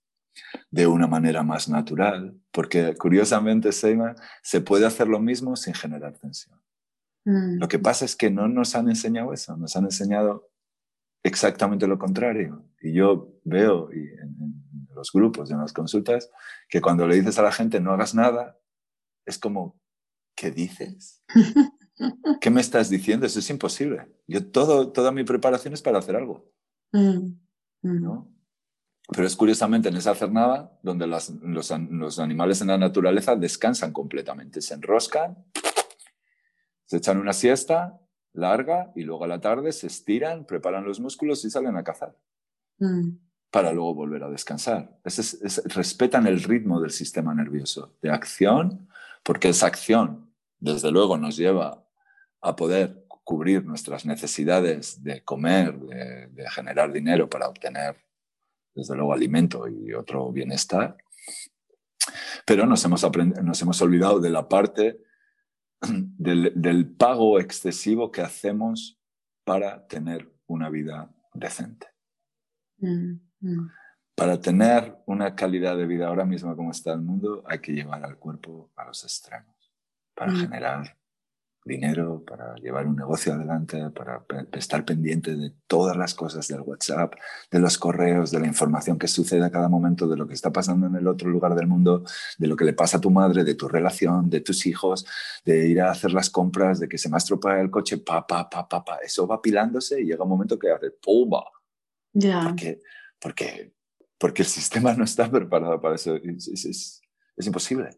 de 0.70 0.86
una 0.86 1.06
manera 1.06 1.42
más 1.42 1.68
natural, 1.68 2.38
porque 2.50 2.94
curiosamente, 2.96 3.72
Seima, 3.72 4.14
se 4.42 4.60
puede 4.60 4.86
hacer 4.86 5.08
lo 5.08 5.20
mismo 5.20 5.56
sin 5.56 5.74
generar 5.74 6.18
tensión. 6.18 6.60
Mm. 7.24 7.58
Lo 7.58 7.68
que 7.68 7.78
pasa 7.78 8.04
es 8.04 8.16
que 8.16 8.30
no 8.30 8.48
nos 8.48 8.74
han 8.74 8.88
enseñado 8.88 9.32
eso, 9.32 9.56
nos 9.56 9.76
han 9.76 9.84
enseñado 9.84 10.50
exactamente 11.22 11.86
lo 11.86 11.98
contrario. 11.98 12.68
Y 12.80 12.92
yo 12.92 13.32
veo 13.44 13.90
y 13.92 14.00
en, 14.20 14.62
los 14.94 15.10
grupos, 15.12 15.50
en 15.50 15.58
las 15.58 15.72
consultas, 15.72 16.30
que 16.68 16.80
cuando 16.80 17.06
le 17.06 17.16
dices 17.16 17.38
a 17.38 17.42
la 17.42 17.52
gente 17.52 17.80
no 17.80 17.92
hagas 17.92 18.14
nada, 18.14 18.58
es 19.26 19.38
como, 19.38 19.80
¿qué 20.36 20.50
dices? 20.50 21.22
¿Qué 22.40 22.50
me 22.50 22.60
estás 22.60 22.90
diciendo? 22.90 23.26
Eso 23.26 23.38
es 23.38 23.50
imposible. 23.50 24.06
Yo 24.26 24.50
todo, 24.50 24.90
toda 24.90 25.12
mi 25.12 25.24
preparación 25.24 25.74
es 25.74 25.82
para 25.82 25.98
hacer 25.98 26.16
algo. 26.16 26.50
Mm. 26.92 27.44
Mm. 27.82 28.02
¿no? 28.02 28.34
Pero 29.08 29.26
es 29.26 29.36
curiosamente 29.36 29.88
en 29.88 29.96
esa 29.96 30.12
hacer 30.12 30.32
nada 30.32 30.78
donde 30.82 31.06
los, 31.06 31.30
los, 31.30 32.18
animales 32.18 32.62
en 32.62 32.68
la 32.68 32.78
naturaleza 32.78 33.36
descansan 33.36 33.92
completamente, 33.92 34.62
se 34.62 34.74
enroscan, 34.74 35.36
se 36.86 36.96
echan 36.96 37.18
una 37.18 37.34
siesta 37.34 38.00
larga 38.32 38.92
y 38.96 39.02
luego 39.02 39.24
a 39.24 39.28
la 39.28 39.40
tarde 39.40 39.72
se 39.72 39.88
estiran, 39.88 40.46
preparan 40.46 40.84
los 40.84 41.00
músculos 41.00 41.44
y 41.44 41.50
salen 41.50 41.76
a 41.76 41.84
cazar 41.84 42.16
mm. 42.78 43.10
para 43.50 43.72
luego 43.72 43.94
volver 43.94 44.24
a 44.24 44.30
descansar. 44.30 44.98
respetan 45.66 46.26
el 46.26 46.42
ritmo 46.42 46.80
del 46.80 46.90
sistema 46.90 47.34
nervioso 47.34 47.94
de 48.00 48.10
acción, 48.10 48.88
porque 49.22 49.50
esa 49.50 49.66
acción, 49.66 50.32
desde 50.58 50.90
luego, 50.90 51.18
nos 51.18 51.36
lleva 51.36 51.83
a 52.44 52.54
poder 52.54 53.04
cubrir 53.24 53.64
nuestras 53.64 54.04
necesidades 54.04 55.02
de 55.02 55.24
comer, 55.24 55.74
de 55.78 56.50
generar 56.50 56.92
dinero 56.92 57.28
para 57.28 57.48
obtener 57.48 57.96
desde 58.74 58.94
luego 58.94 59.14
alimento 59.14 59.68
y 59.68 59.94
otro 59.94 60.30
bienestar, 60.30 60.96
pero 62.46 62.66
nos 62.66 62.84
hemos, 62.84 63.06
nos 63.42 63.62
hemos 63.62 63.80
olvidado 63.82 64.20
de 64.20 64.30
la 64.30 64.48
parte 64.48 65.00
del, 65.80 66.94
pago 66.96 67.40
excesivo 67.40 68.10
que 68.10 68.22
hacemos 68.22 68.98
para 69.44 69.86
tener 69.86 70.30
una 70.46 70.68
vida 70.70 71.10
decente. 71.32 71.88
Mm, 72.78 73.14
mm. 73.40 73.70
Para 74.14 74.40
tener 74.40 74.96
una 75.06 75.34
calidad 75.34 75.76
de 75.76 75.86
vida 75.86 76.08
ahora 76.08 76.24
mismo 76.24 76.54
como 76.56 76.70
está 76.70 76.92
el 76.92 77.00
mundo, 77.00 77.42
hay 77.46 77.58
que 77.60 77.72
llevar 77.72 78.04
al 78.04 78.18
cuerpo 78.18 78.70
a 78.76 78.84
los 78.84 79.02
extremos 79.04 79.72
para 80.14 80.32
mm. 80.32 80.36
generar 80.36 80.96
dinero, 81.64 82.22
para 82.26 82.54
llevar 82.56 82.86
un 82.86 82.96
negocio 82.96 83.32
adelante, 83.32 83.90
para 83.90 84.24
estar 84.52 84.84
pendiente 84.84 85.34
de 85.34 85.54
todas 85.66 85.96
las 85.96 86.14
cosas 86.14 86.46
del 86.46 86.60
WhatsApp, 86.60 87.14
de 87.50 87.58
los 87.58 87.78
correos, 87.78 88.30
de 88.30 88.40
la 88.40 88.46
información 88.46 88.98
que 88.98 89.08
sucede 89.08 89.44
a 89.44 89.50
cada 89.50 89.68
momento, 89.68 90.06
de 90.06 90.16
lo 90.16 90.26
que 90.26 90.34
está 90.34 90.52
pasando 90.52 90.86
en 90.86 90.96
el 90.96 91.06
otro 91.06 91.30
lugar 91.30 91.54
del 91.54 91.66
mundo, 91.66 92.04
de 92.36 92.46
lo 92.46 92.56
que 92.56 92.66
le 92.66 92.74
pasa 92.74 92.98
a 92.98 93.00
tu 93.00 93.10
madre, 93.10 93.44
de 93.44 93.54
tu 93.54 93.66
relación, 93.66 94.28
de 94.28 94.42
tus 94.42 94.66
hijos, 94.66 95.06
de 95.44 95.68
ir 95.68 95.80
a 95.80 95.90
hacer 95.90 96.12
las 96.12 96.28
compras, 96.28 96.80
de 96.80 96.88
que 96.88 96.98
se 96.98 97.08
me 97.08 97.16
ha 97.16 97.18
estropeado 97.18 97.60
el 97.60 97.70
coche, 97.70 97.96
pa, 97.96 98.26
pa, 98.26 98.48
pa, 98.48 98.68
pa, 98.68 98.84
pa. 98.84 98.98
Eso 98.98 99.26
va 99.26 99.36
apilándose 99.36 100.02
y 100.02 100.04
llega 100.04 100.24
un 100.24 100.30
momento 100.30 100.58
que 100.58 100.70
hace 100.70 100.90
¡pumba! 100.90 101.44
Ya. 102.12 102.42
Porque, 102.44 102.82
porque, 103.18 103.72
porque 104.18 104.42
el 104.42 104.48
sistema 104.48 104.92
no 104.92 105.04
está 105.04 105.30
preparado 105.30 105.80
para 105.80 105.94
eso. 105.94 106.16
Es, 106.16 106.46
es, 106.48 107.02
es 107.36 107.46
imposible. 107.46 107.88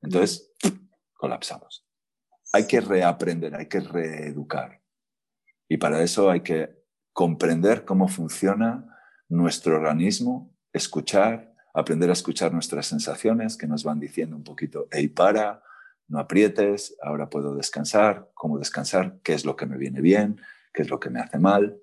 Entonces, 0.00 0.52
colapsamos 1.14 1.87
hay 2.52 2.66
que 2.66 2.80
reaprender, 2.80 3.54
hay 3.54 3.66
que 3.66 3.80
reeducar. 3.80 4.80
Y 5.68 5.76
para 5.76 6.02
eso 6.02 6.30
hay 6.30 6.40
que 6.40 6.82
comprender 7.12 7.84
cómo 7.84 8.08
funciona 8.08 8.96
nuestro 9.28 9.76
organismo, 9.76 10.56
escuchar, 10.72 11.54
aprender 11.74 12.08
a 12.10 12.14
escuchar 12.14 12.52
nuestras 12.52 12.86
sensaciones 12.86 13.56
que 13.56 13.66
nos 13.66 13.84
van 13.84 14.00
diciendo 14.00 14.36
un 14.36 14.44
poquito, 14.44 14.88
hey, 14.90 15.08
para, 15.08 15.62
no 16.08 16.18
aprietes, 16.18 16.96
ahora 17.02 17.28
puedo 17.28 17.54
descansar, 17.54 18.30
cómo 18.34 18.58
descansar, 18.58 19.18
qué 19.22 19.34
es 19.34 19.44
lo 19.44 19.56
que 19.56 19.66
me 19.66 19.76
viene 19.76 20.00
bien, 20.00 20.40
qué 20.72 20.82
es 20.82 20.90
lo 20.90 20.98
que 20.98 21.10
me 21.10 21.20
hace 21.20 21.38
mal. 21.38 21.78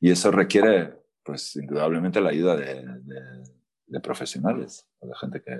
Y 0.00 0.10
eso 0.10 0.30
requiere, 0.30 0.98
pues, 1.22 1.56
indudablemente 1.56 2.20
la 2.20 2.30
ayuda 2.30 2.56
de, 2.56 2.84
de 3.86 4.00
profesionales, 4.00 4.86
de 5.00 5.14
gente 5.14 5.42
que, 5.42 5.56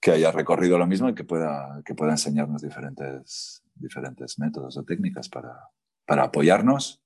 que 0.00 0.12
haya 0.12 0.32
recorrido 0.32 0.78
lo 0.78 0.86
mismo 0.86 1.08
y 1.08 1.14
que 1.14 1.24
pueda, 1.24 1.82
que 1.84 1.94
pueda 1.94 2.12
enseñarnos 2.12 2.62
diferentes, 2.62 3.62
diferentes 3.74 4.38
métodos 4.38 4.76
o 4.76 4.82
técnicas 4.82 5.28
para, 5.28 5.68
para 6.06 6.24
apoyarnos. 6.24 7.02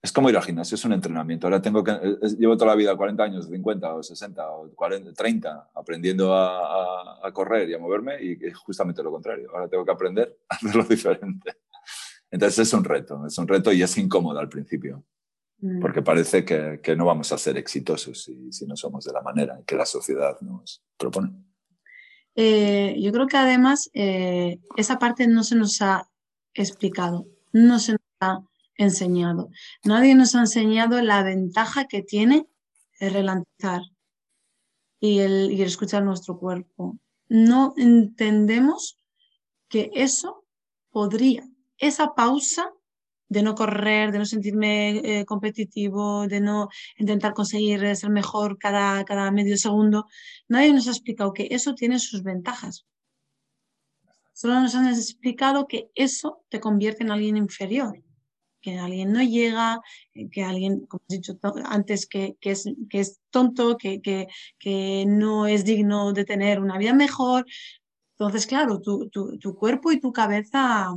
Es 0.00 0.12
como 0.12 0.30
ir 0.30 0.36
al 0.36 0.44
gimnasio, 0.44 0.76
es 0.76 0.84
un 0.84 0.92
entrenamiento. 0.92 1.46
Ahora 1.46 1.60
tengo 1.60 1.82
que, 1.82 1.92
llevo 2.38 2.56
toda 2.56 2.70
la 2.70 2.76
vida, 2.76 2.96
40 2.96 3.22
años, 3.22 3.48
50 3.48 3.94
o 3.94 4.02
60 4.02 4.50
o 4.50 4.70
40, 4.70 5.12
30, 5.12 5.70
aprendiendo 5.74 6.32
a, 6.32 7.26
a, 7.26 7.32
correr 7.32 7.68
y 7.68 7.74
a 7.74 7.78
moverme 7.78 8.22
y 8.22 8.46
es 8.46 8.56
justamente 8.56 9.02
lo 9.02 9.10
contrario. 9.10 9.50
Ahora 9.52 9.68
tengo 9.68 9.84
que 9.84 9.92
aprender 9.92 10.38
a 10.48 10.54
hacerlo 10.54 10.84
diferente. 10.88 11.56
Entonces 12.30 12.60
es 12.60 12.72
un 12.72 12.84
reto, 12.84 13.26
es 13.26 13.36
un 13.38 13.48
reto 13.48 13.72
y 13.72 13.82
es 13.82 13.98
incómodo 13.98 14.38
al 14.38 14.48
principio, 14.48 15.04
mm. 15.58 15.80
porque 15.80 16.02
parece 16.02 16.44
que, 16.44 16.80
que 16.82 16.94
no 16.94 17.06
vamos 17.06 17.32
a 17.32 17.38
ser 17.38 17.56
exitosos 17.56 18.22
si, 18.22 18.52
si 18.52 18.66
no 18.66 18.76
somos 18.76 19.04
de 19.04 19.12
la 19.12 19.22
manera 19.22 19.60
que 19.66 19.76
la 19.76 19.86
sociedad 19.86 20.38
nos 20.42 20.84
propone. 20.96 21.47
Eh, 22.40 22.94
yo 23.00 23.10
creo 23.10 23.26
que 23.26 23.36
además 23.36 23.90
eh, 23.94 24.60
esa 24.76 25.00
parte 25.00 25.26
no 25.26 25.42
se 25.42 25.56
nos 25.56 25.82
ha 25.82 26.08
explicado, 26.54 27.26
no 27.52 27.80
se 27.80 27.92
nos 27.94 28.00
ha 28.20 28.44
enseñado. 28.76 29.50
Nadie 29.82 30.14
nos 30.14 30.36
ha 30.36 30.40
enseñado 30.40 31.02
la 31.02 31.24
ventaja 31.24 31.88
que 31.88 32.04
tiene 32.04 32.46
el 33.00 33.12
relanzar 33.12 33.82
y 35.00 35.18
el, 35.18 35.50
y 35.50 35.62
el 35.62 35.66
escuchar 35.66 36.04
nuestro 36.04 36.38
cuerpo. 36.38 36.96
No 37.28 37.74
entendemos 37.76 38.96
que 39.68 39.90
eso 39.94 40.44
podría, 40.90 41.42
esa 41.76 42.14
pausa 42.14 42.72
de 43.28 43.42
no 43.42 43.54
correr, 43.54 44.10
de 44.12 44.18
no 44.18 44.24
sentirme 44.24 44.98
eh, 44.98 45.24
competitivo, 45.24 46.26
de 46.26 46.40
no 46.40 46.68
intentar 46.96 47.34
conseguir 47.34 47.94
ser 47.96 48.10
mejor 48.10 48.58
cada, 48.58 49.04
cada 49.04 49.30
medio 49.30 49.56
segundo. 49.56 50.06
Nadie 50.48 50.72
nos 50.72 50.88
ha 50.88 50.90
explicado 50.90 51.32
que 51.32 51.48
eso 51.50 51.74
tiene 51.74 51.98
sus 51.98 52.22
ventajas. 52.22 52.86
Solo 54.32 54.60
nos 54.60 54.74
han 54.74 54.88
explicado 54.88 55.66
que 55.66 55.90
eso 55.94 56.44
te 56.48 56.60
convierte 56.60 57.02
en 57.02 57.10
alguien 57.10 57.36
inferior, 57.36 58.02
que 58.60 58.78
alguien 58.78 59.12
no 59.12 59.22
llega, 59.22 59.80
que 60.30 60.44
alguien, 60.44 60.86
como 60.86 61.02
he 61.08 61.14
dicho 61.16 61.36
antes, 61.64 62.06
que, 62.06 62.36
que, 62.40 62.52
es, 62.52 62.64
que 62.88 63.00
es 63.00 63.20
tonto, 63.30 63.76
que, 63.76 64.00
que, 64.00 64.28
que 64.58 65.04
no 65.06 65.46
es 65.46 65.64
digno 65.64 66.12
de 66.12 66.24
tener 66.24 66.60
una 66.60 66.78
vida 66.78 66.94
mejor. 66.94 67.46
Entonces, 68.12 68.46
claro, 68.46 68.80
tu, 68.80 69.08
tu, 69.10 69.38
tu 69.38 69.54
cuerpo 69.56 69.90
y 69.90 70.00
tu 70.00 70.12
cabeza 70.12 70.88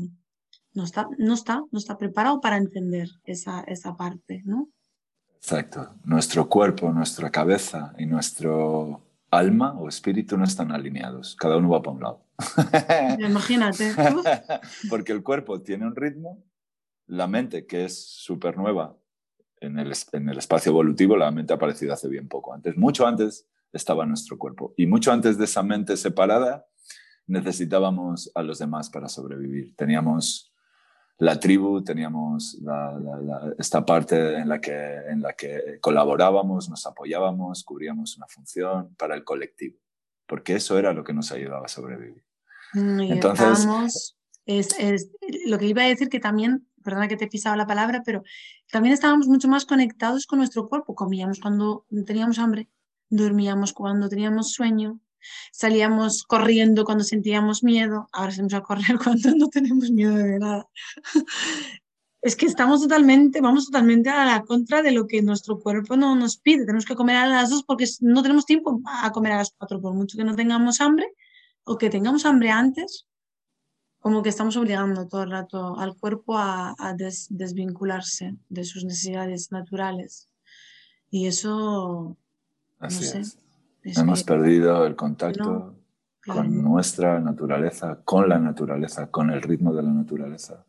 no 0.74 0.84
está, 0.84 1.08
no 1.18 1.34
está, 1.34 1.64
no 1.72 1.80
está 1.80 1.98
preparado 1.98 2.40
para 2.42 2.58
entender 2.58 3.10
esa, 3.24 3.62
esa 3.62 3.96
parte, 3.96 4.42
¿no? 4.46 4.70
Exacto. 5.36 5.96
Nuestro 6.04 6.48
cuerpo, 6.48 6.92
nuestra 6.92 7.30
cabeza 7.30 7.94
y 7.98 8.06
nuestro 8.06 9.02
alma 9.32 9.74
o 9.80 9.88
espíritu 9.88 10.38
no 10.38 10.44
están 10.44 10.72
alineados. 10.72 11.36
Cada 11.36 11.58
uno 11.58 11.70
va 11.70 11.82
para 11.82 11.96
un 11.96 12.04
lado. 12.04 12.26
Imagínate. 13.20 13.94
Porque 14.90 15.12
el 15.12 15.24
cuerpo 15.24 15.62
tiene 15.62 15.88
un 15.88 15.96
ritmo, 15.96 16.44
la 17.08 17.28
mente, 17.28 17.66
que 17.66 17.86
es 17.86 18.06
súper 18.06 18.58
nueva 18.58 18.96
en 19.62 19.78
el, 19.80 19.94
en 20.12 20.30
el 20.30 20.38
espacio 20.38 20.72
evolutivo, 20.72 21.16
la 21.16 21.32
mente 21.32 21.54
ha 21.54 21.56
aparecido 21.56 21.94
hace 21.94 22.08
bien 22.08 22.28
poco. 22.28 22.54
Antes, 22.54 22.76
mucho 22.76 23.06
antes 23.06 23.48
estaba 23.72 24.06
nuestro 24.06 24.38
cuerpo. 24.38 24.74
Y 24.76 24.88
mucho 24.88 25.12
antes 25.12 25.38
de 25.38 25.46
esa 25.46 25.64
mente 25.64 25.96
separada, 25.98 26.66
necesitábamos 27.28 28.32
a 28.36 28.42
los 28.42 28.60
demás 28.60 28.90
para 28.90 29.08
sobrevivir. 29.08 29.76
Teníamos 29.76 30.51
la 31.22 31.40
tribu, 31.40 31.84
teníamos 31.84 32.58
esta 33.60 33.86
parte 33.86 34.38
en 34.38 34.50
la, 34.50 34.60
que, 34.60 34.74
en 35.08 35.22
la 35.22 35.34
que 35.34 35.78
colaborábamos, 35.80 36.68
nos 36.68 36.88
apoyábamos, 36.88 37.64
cubríamos 37.64 38.18
una 38.18 38.26
función 38.26 38.96
para 38.96 39.14
el 39.14 39.24
colectivo, 39.24 39.78
porque 40.26 40.56
eso 40.56 40.80
era 40.80 40.94
lo 40.94 41.04
que 41.04 41.14
nos 41.14 41.32
ayudaba 41.32 41.66
a 41.66 41.70
sobrevivir. 41.70 42.24
Entonces, 42.74 44.16
es, 44.48 45.12
lo 45.46 45.60
que 45.60 45.68
iba 45.68 45.84
a 45.84 45.88
decir 45.90 46.10
que 46.10 46.20
también, 46.20 46.68
perdona 46.84 47.08
que 47.08 47.18
te 47.18 47.26
he 47.26 47.30
pisado 47.30 47.56
la 47.56 47.68
palabra, 47.68 48.02
pero 48.04 48.24
también 48.72 48.94
estábamos 48.94 49.28
mucho 49.28 49.48
más 49.48 49.66
conectados 49.66 50.26
con 50.26 50.40
nuestro 50.40 50.68
cuerpo, 50.70 50.96
comíamos 50.96 51.40
cuando 51.40 51.86
teníamos 52.08 52.40
hambre, 52.40 52.68
dormíamos 53.10 53.74
cuando 53.74 54.10
teníamos 54.10 54.54
sueño, 54.54 55.00
salíamos 55.52 56.24
corriendo 56.24 56.86
cuando 56.86 57.04
sentíamos 57.04 57.64
miedo, 57.64 58.08
ahora 58.12 58.32
salimos 58.32 58.54
a 58.54 58.62
correr 58.62 58.98
cuando 59.04 59.36
no 59.36 59.48
tenemos 59.48 59.92
miedo 59.92 60.16
de 60.16 60.40
nada. 60.40 60.68
es 62.22 62.36
que 62.36 62.46
estamos 62.46 62.82
totalmente, 62.82 63.42
vamos 63.42 63.66
totalmente 63.66 64.10
a 64.10 64.26
la 64.26 64.44
contra 64.44 64.82
de 64.82 64.92
lo 64.92 65.08
que 65.08 65.22
nuestro 65.22 65.60
cuerpo 65.60 65.98
no 65.98 66.16
nos 66.16 66.38
pide. 66.38 66.66
Tenemos 66.66 66.86
que 66.86 66.96
comer 66.96 67.16
a 67.16 67.28
las 67.28 67.50
dos 67.50 67.64
porque 67.64 67.86
no 68.02 68.22
tenemos 68.22 68.46
tiempo 68.46 68.80
a 68.86 69.12
comer 69.12 69.34
a 69.34 69.38
las 69.38 69.52
cuatro, 69.58 69.82
por 69.82 69.94
mucho 69.94 70.18
que 70.18 70.24
no 70.24 70.36
tengamos 70.36 70.82
hambre 70.82 71.08
o 71.64 71.78
que 71.78 71.90
tengamos 71.90 72.26
hambre 72.26 72.52
antes, 72.52 73.08
como 74.00 74.22
que 74.22 74.30
estamos 74.30 74.56
obligando 74.58 75.08
todo 75.08 75.24
el 75.24 75.32
rato 75.32 75.78
al 75.78 75.96
cuerpo 75.96 76.38
a, 76.38 76.76
desvincularse 77.30 78.36
de 78.50 78.64
sus 78.66 78.84
necesidades 78.84 79.52
naturales. 79.52 80.30
Y 81.10 81.28
eso, 81.28 82.18
Así 82.80 83.06
es. 83.18 83.38
Hemos 83.84 84.24
perdido 84.24 84.86
el 84.86 84.96
contacto 84.96 85.76
con 86.26 86.62
nuestra 86.62 87.20
naturaleza, 87.20 88.02
con 88.04 88.30
la 88.30 88.38
naturaleza, 88.38 89.10
con 89.10 89.32
el 89.32 89.42
ritmo 89.42 89.74
de 89.74 89.84
la 89.84 89.92
naturaleza 89.92 90.66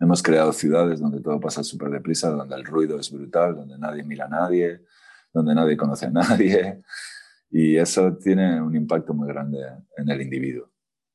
Hemos 0.00 0.22
creado 0.22 0.52
ciudades 0.52 1.00
donde 1.00 1.20
todo 1.20 1.40
pasa 1.40 1.62
súper 1.62 1.90
deprisa, 1.90 2.30
donde 2.30 2.56
el 2.56 2.64
ruido 2.64 2.98
es 2.98 3.10
brutal, 3.10 3.54
donde 3.54 3.78
nadie 3.78 4.02
mira 4.02 4.26
a 4.26 4.28
nadie, 4.28 4.82
donde 5.32 5.54
nadie 5.54 5.76
conoce 5.76 6.06
a 6.06 6.10
nadie. 6.10 6.82
Y 7.50 7.76
eso 7.76 8.16
tiene 8.16 8.60
un 8.60 8.74
impacto 8.74 9.14
muy 9.14 9.28
grande 9.28 9.60
en 9.96 10.10
el 10.10 10.20
individuo. 10.20 10.70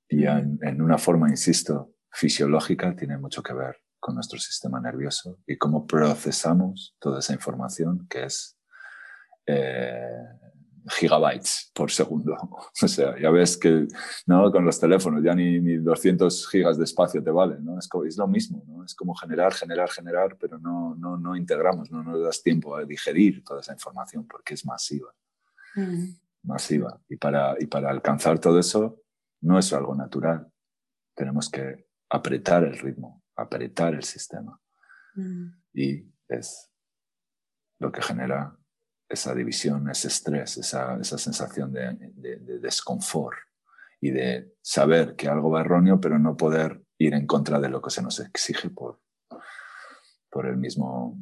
Y 0.08 0.26
en, 0.26 0.82
una 0.82 0.98
forma, 0.98 1.30
insisto, 1.30 1.94
fisiológica, 2.10 2.96
tiene 2.96 3.18
mucho 3.18 3.44
que 3.44 3.54
ver 3.54 3.78
con 4.00 4.16
nuestro 4.16 4.40
sistema 4.40 4.80
nervioso 4.80 5.38
y 5.46 5.58
cómo 5.58 5.86
procesamos 5.86 6.96
toda 7.00 7.20
esa 7.20 7.34
información 7.34 8.08
que 8.10 8.24
es 8.24 8.58
eh, 9.46 10.24
gigabytes 10.90 11.72
por 11.74 11.92
segundo. 11.92 12.36
O 12.82 12.88
sea, 12.88 13.20
ya 13.20 13.30
ves 13.30 13.58
que 13.58 13.88
¿no? 14.26 14.52
con 14.52 14.66
los 14.66 14.80
teléfonos 14.80 15.24
ya 15.24 15.36
ni, 15.36 15.60
ni 15.60 15.78
200 15.78 16.50
gigas 16.50 16.78
de 16.78 16.86
espacio 16.86 17.22
te 17.24 17.32
vale, 17.32 17.58
¿no? 17.60 17.78
Es, 17.78 17.90
es 18.08 18.18
lo 18.18 18.28
mismo, 18.28 18.64
¿no? 18.68 18.84
Es 18.84 18.96
como 18.96 19.14
generar, 19.16 19.54
generar, 19.54 19.90
generar, 19.90 20.38
pero 20.40 20.58
no, 20.60 20.96
no, 20.96 21.18
no 21.18 21.36
integramos, 21.36 21.92
no 21.92 22.04
nos 22.04 22.24
das 22.24 22.42
tiempo 22.42 22.76
a 22.76 22.86
digerir 22.86 23.44
toda 23.44 23.60
esa 23.62 23.74
información 23.74 24.26
porque 24.28 24.54
es 24.54 24.66
masiva. 24.66 25.14
Mm. 25.76 26.10
Masiva. 26.44 27.02
Y 27.10 27.18
para, 27.18 27.56
y 27.60 27.68
para 27.68 27.90
alcanzar 27.90 28.40
todo 28.40 28.60
eso 28.60 29.02
no 29.42 29.60
es 29.60 29.72
algo 29.74 29.96
natural. 29.96 30.52
Tenemos 31.16 31.50
que 31.50 31.88
apretar 32.10 32.64
el 32.64 32.78
ritmo, 32.78 33.24
apretar 33.36 33.94
el 33.94 34.04
sistema. 34.04 34.60
Mm. 35.16 35.48
Y 35.74 36.06
es 36.28 36.72
lo 37.80 37.92
que 37.92 38.02
genera 38.02 38.58
esa 39.10 39.34
división, 39.34 39.90
ese 39.90 40.08
estrés, 40.08 40.58
esa, 40.58 40.96
esa 41.02 41.18
sensación 41.18 41.74
de, 41.74 41.98
de, 42.16 42.60
desconfort 42.60 43.38
y 44.00 44.12
de 44.12 44.54
saber 44.62 45.16
que 45.16 45.28
algo 45.28 45.50
va 45.50 45.62
erróneo, 45.62 46.00
pero 46.00 46.20
no 46.20 46.38
poder 46.38 46.84
ir 47.00 47.16
en 47.16 47.26
contra 47.26 47.60
de 47.60 47.70
lo 47.70 47.82
que 47.82 47.90
se 47.90 48.04
nos 48.04 48.20
exige 48.20 48.70
por, 48.70 49.02
por, 50.30 50.46
el, 50.46 50.58
mismo, 50.58 51.20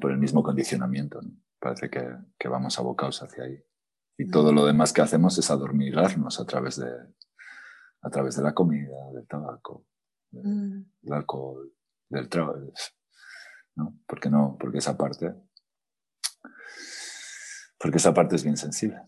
por 0.00 0.12
el 0.12 0.18
mismo 0.18 0.42
condicionamiento. 0.42 1.20
Parece 1.58 1.90
que, 1.90 2.16
que, 2.38 2.48
vamos 2.48 2.78
abocados 2.78 3.22
hacia 3.22 3.44
ahí. 3.44 3.62
Y 4.16 4.30
todo 4.30 4.52
lo 4.52 4.64
demás 4.64 4.92
que 4.92 5.02
hacemos 5.02 5.36
es 5.38 5.50
adormilarnos 5.50 6.38
a 6.38 6.46
través 6.46 6.76
de, 6.76 6.90
a 8.02 8.10
través 8.10 8.36
de 8.36 8.42
la 8.42 8.54
comida, 8.54 9.10
del 9.12 9.26
tabaco, 9.26 9.86
del, 10.30 10.86
mm. 11.02 11.12
alcohol, 11.12 11.72
del 12.08 12.28
trabajo. 12.28 12.60
¿no? 13.74 13.98
¿Por 14.06 14.20
qué 14.20 14.30
no? 14.30 14.56
Porque 14.58 14.78
esa 14.78 14.96
parte 14.96 15.34
porque 17.82 17.98
esa 17.98 18.14
parte 18.14 18.36
es 18.36 18.44
bien 18.44 18.56
sensible. 18.56 19.02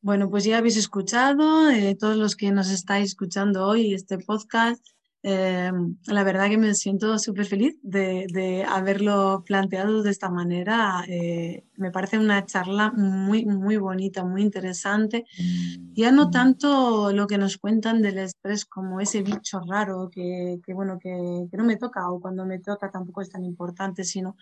Bueno, 0.00 0.30
pues 0.30 0.44
ya 0.44 0.56
habéis 0.56 0.78
escuchado, 0.78 1.68
eh, 1.70 1.94
todos 1.94 2.16
los 2.16 2.34
que 2.34 2.50
nos 2.50 2.70
estáis 2.70 3.10
escuchando 3.10 3.66
hoy 3.66 3.92
este 3.92 4.18
podcast, 4.18 4.82
eh, 5.22 5.70
la 6.06 6.24
verdad 6.24 6.48
que 6.48 6.56
me 6.56 6.74
siento 6.74 7.18
súper 7.18 7.44
feliz 7.44 7.76
de, 7.82 8.64
haberlo 8.66 9.44
planteado 9.44 10.02
de 10.02 10.10
esta 10.10 10.30
manera. 10.30 11.04
Eh, 11.06 11.66
me 11.76 11.90
parece 11.90 12.18
una 12.18 12.46
charla 12.46 12.90
muy, 12.90 13.44
muy 13.44 13.76
bonita, 13.76 14.24
muy 14.24 14.40
interesante. 14.40 15.26
Ya 15.92 16.10
no 16.12 16.30
tanto 16.30 17.12
lo 17.12 17.26
que 17.26 17.36
nos 17.36 17.58
cuentan 17.58 18.00
del 18.00 18.16
estrés 18.16 18.64
como 18.64 18.98
ese 18.98 19.20
bicho 19.20 19.60
raro 19.68 20.08
que, 20.10 20.58
bueno, 20.68 20.98
que, 20.98 21.46
que 21.50 21.56
no 21.58 21.64
me 21.64 21.76
toca 21.76 22.10
o 22.10 22.18
cuando 22.18 22.46
me 22.46 22.58
toca 22.58 22.90
tampoco 22.90 23.20
es 23.20 23.28
tan 23.28 23.44
importante, 23.44 24.04
sino 24.04 24.38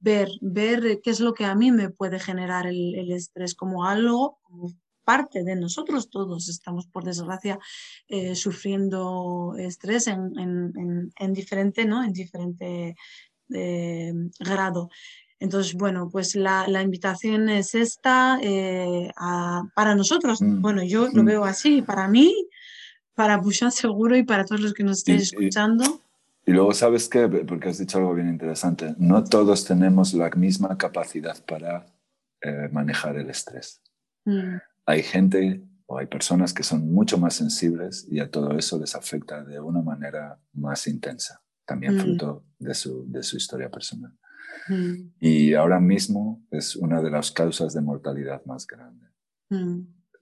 ver, 0.00 0.28
ver 0.40 1.00
qué 1.02 1.10
es 1.10 1.20
lo 1.20 1.34
que 1.34 1.44
a 1.44 1.54
mí 1.54 1.72
me 1.72 1.90
puede 1.90 2.18
generar 2.18 2.66
el, 2.66 3.10
estrés 3.12 3.54
como 3.54 3.84
algo, 3.84 4.38
como 4.42 4.72
parte 5.04 5.42
de 5.42 5.56
nosotros 5.56 6.10
todos 6.10 6.48
estamos, 6.48 6.86
por 6.86 7.04
desgracia, 7.04 7.58
eh, 8.08 8.34
sufriendo 8.34 9.54
estrés 9.58 10.06
en, 10.06 11.32
diferente, 11.32 11.86
¿no? 11.86 12.04
En 12.04 12.12
diferente 12.12 12.94
eh, 13.54 14.12
grado. 14.38 14.90
Entonces, 15.40 15.74
bueno, 15.74 16.08
pues 16.10 16.34
la, 16.34 16.82
invitación 16.82 17.48
es 17.48 17.74
esta 17.74 18.38
eh, 18.42 19.10
para 19.74 19.94
nosotros. 19.94 20.42
Mm. 20.42 20.60
Bueno, 20.60 20.82
yo 20.82 21.08
lo 21.08 21.22
mm. 21.22 21.26
veo 21.26 21.44
así, 21.44 21.80
para 21.80 22.08
mí, 22.08 22.34
para 23.14 23.38
Bushan 23.38 23.72
seguro 23.72 24.16
y 24.16 24.24
para 24.24 24.44
todos 24.44 24.60
los 24.60 24.74
que 24.74 24.84
nos 24.84 24.98
estén 24.98 25.16
escuchando. 25.16 26.02
Y 26.48 26.52
luego, 26.52 26.72
¿sabes 26.72 27.10
qué? 27.10 27.28
Porque 27.28 27.68
has 27.68 27.76
dicho 27.76 27.98
algo 27.98 28.14
bien 28.14 28.30
interesante. 28.30 28.94
No 28.96 29.22
todos 29.22 29.66
tenemos 29.66 30.14
la 30.14 30.30
misma 30.30 30.78
capacidad 30.78 31.36
para 31.44 31.84
eh, 32.40 32.70
manejar 32.72 33.18
el 33.18 33.28
estrés. 33.28 33.82
Mm. 34.24 34.56
Hay 34.86 35.02
gente 35.02 35.62
o 35.84 35.98
hay 35.98 36.06
personas 36.06 36.54
que 36.54 36.62
son 36.62 36.90
mucho 36.90 37.18
más 37.18 37.34
sensibles 37.34 38.06
y 38.10 38.20
a 38.20 38.30
todo 38.30 38.56
eso 38.56 38.78
les 38.78 38.94
afecta 38.94 39.44
de 39.44 39.60
una 39.60 39.82
manera 39.82 40.40
más 40.54 40.86
intensa, 40.86 41.42
también 41.66 41.96
mm. 41.96 42.00
fruto 42.00 42.46
de 42.58 42.72
su, 42.72 43.04
de 43.06 43.22
su 43.22 43.36
historia 43.36 43.70
personal. 43.70 44.16
Mm. 44.68 45.16
Y 45.20 45.52
ahora 45.52 45.80
mismo 45.80 46.46
es 46.50 46.76
una 46.76 47.02
de 47.02 47.10
las 47.10 47.30
causas 47.30 47.74
de 47.74 47.82
mortalidad 47.82 48.42
más 48.46 48.66
grande. 48.66 49.06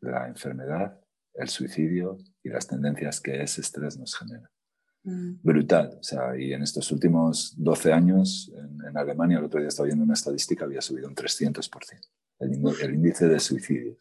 La 0.01 0.27
enfermedad, 0.27 1.01
el 1.35 1.49
suicidio 1.49 2.19
y 2.43 2.49
las 2.49 2.67
tendencias 2.67 3.21
que 3.21 3.41
ese 3.41 3.61
estrés 3.61 3.97
nos 3.97 4.17
genera. 4.17 4.51
Mm. 5.07 5.39
brutal. 5.41 5.99
O 6.01 6.03
sea, 6.03 6.37
y 6.37 6.53
en 6.53 6.63
estos 6.63 6.91
últimos 6.91 7.55
12 7.57 7.93
años, 7.93 8.53
en, 8.57 8.97
Alemania, 8.97 9.39
el 9.39 9.45
otro 9.45 9.61
día 9.61 9.69
estaba 9.69 9.87
viendo 9.87 10.05
una 10.05 10.15
estadística, 10.15 10.65
había 10.65 10.81
subido 10.81 11.07
un 11.07 11.15
300% 11.15 11.71
el, 12.41 12.61
el 12.83 12.95
índice 12.95 13.29
de 13.29 13.39
suicidios. 13.39 13.99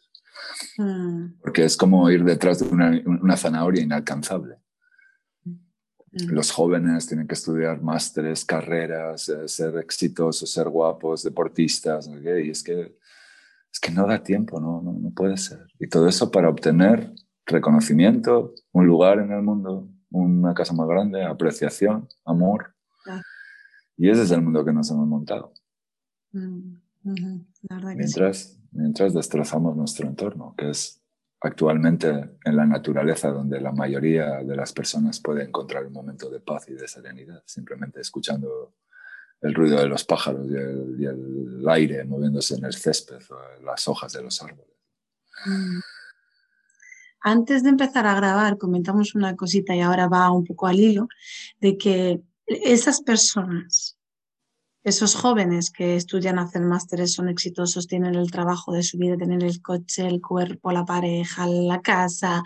Mm. 0.79 1.39
Porque 1.41 1.63
es 1.63 1.77
como 1.77 2.09
ir 2.09 2.23
detrás 2.23 2.59
de 2.59 2.67
una, 2.67 2.99
una 3.05 3.37
zanahoria 3.37 3.83
inalcanzable. 3.83 4.57
Mm. 5.43 6.31
Los 6.31 6.51
jóvenes 6.51 7.05
tienen 7.05 7.27
que 7.27 7.35
estudiar 7.35 7.83
másteres, 7.83 8.43
carreras, 8.43 9.29
eh, 9.29 9.47
ser 9.47 9.77
exitosos, 9.77 10.49
ser 10.49 10.69
guapos, 10.69 11.21
deportistas, 11.21 12.07
y 12.07 12.49
es 12.49 12.63
que, 12.63 12.97
es 13.71 13.79
que 13.79 13.91
no 13.91 14.07
da 14.07 14.23
tiempo, 14.23 14.59
no, 14.59 14.81
no, 14.81 14.91
no 14.93 15.11
puede 15.11 15.37
ser. 15.37 15.67
Y 15.79 15.87
todo 15.87 16.07
eso 16.07 16.31
para 16.31 16.49
obtener 16.49 17.13
reconocimiento, 17.45 18.55
un 18.71 18.87
lugar 18.87 19.19
en 19.19 19.31
el 19.31 19.43
mundo, 19.43 19.87
una 20.11 20.53
casa 20.53 20.73
más 20.73 20.87
grande, 20.87 21.23
apreciación, 21.23 22.07
amor. 22.25 22.73
Y 23.97 24.09
ese 24.09 24.23
es 24.23 24.31
el 24.31 24.41
mundo 24.41 24.65
que 24.65 24.73
nos 24.73 24.89
hemos 24.91 25.07
montado. 25.07 25.53
Mm, 26.31 26.75
mientras, 27.95 28.59
mientras 28.71 29.13
destrozamos 29.13 29.75
nuestro 29.75 30.07
entorno, 30.07 30.53
que 30.57 30.69
es 30.69 31.01
actualmente 31.41 32.09
en 32.43 32.55
la 32.55 32.65
naturaleza 32.65 33.29
donde 33.29 33.61
la 33.61 33.71
mayoría 33.71 34.43
de 34.43 34.55
las 34.55 34.73
personas 34.73 35.19
puede 35.19 35.43
encontrar 35.43 35.85
un 35.85 35.93
momento 35.93 36.29
de 36.29 36.39
paz 36.39 36.67
y 36.69 36.73
de 36.73 36.87
serenidad, 36.87 37.43
simplemente 37.45 38.01
escuchando 38.01 38.73
el 39.41 39.53
ruido 39.53 39.79
de 39.79 39.87
los 39.87 40.03
pájaros 40.03 40.47
y 40.49 41.05
el, 41.05 41.65
aire 41.67 42.03
moviéndose 42.05 42.55
en 42.55 42.65
el 42.65 42.73
césped 42.73 43.21
o 43.29 43.63
las 43.63 43.87
hojas 43.87 44.13
de 44.13 44.23
los 44.23 44.41
árboles. 44.41 44.75
Mm. 45.45 45.79
Antes 47.27 47.63
de 47.63 47.69
empezar 47.69 48.05
a 48.05 48.13
grabar, 48.13 48.59
comentamos 48.59 49.15
una 49.15 49.35
cosita 49.35 49.75
y 49.75 49.81
ahora 49.81 50.07
va 50.07 50.29
un 50.29 50.43
poco 50.43 50.67
al 50.67 50.79
hilo, 50.79 51.07
de 51.59 51.75
que 51.75 52.21
esas 52.45 53.01
personas, 53.01 53.97
esos 54.83 55.15
jóvenes 55.15 55.71
que 55.71 55.95
estudian, 55.95 56.37
hacen 56.37 56.67
másteres, 56.67 57.13
son 57.13 57.27
exitosos, 57.27 57.87
tienen 57.87 58.13
el 58.13 58.29
trabajo 58.29 58.73
de 58.73 58.83
su 58.83 58.99
vida, 58.99 59.17
tienen 59.17 59.41
el 59.41 59.59
coche, 59.59 60.05
el 60.05 60.21
cuerpo, 60.21 60.71
la 60.71 60.85
pareja, 60.85 61.47
la 61.47 61.81
casa, 61.81 62.43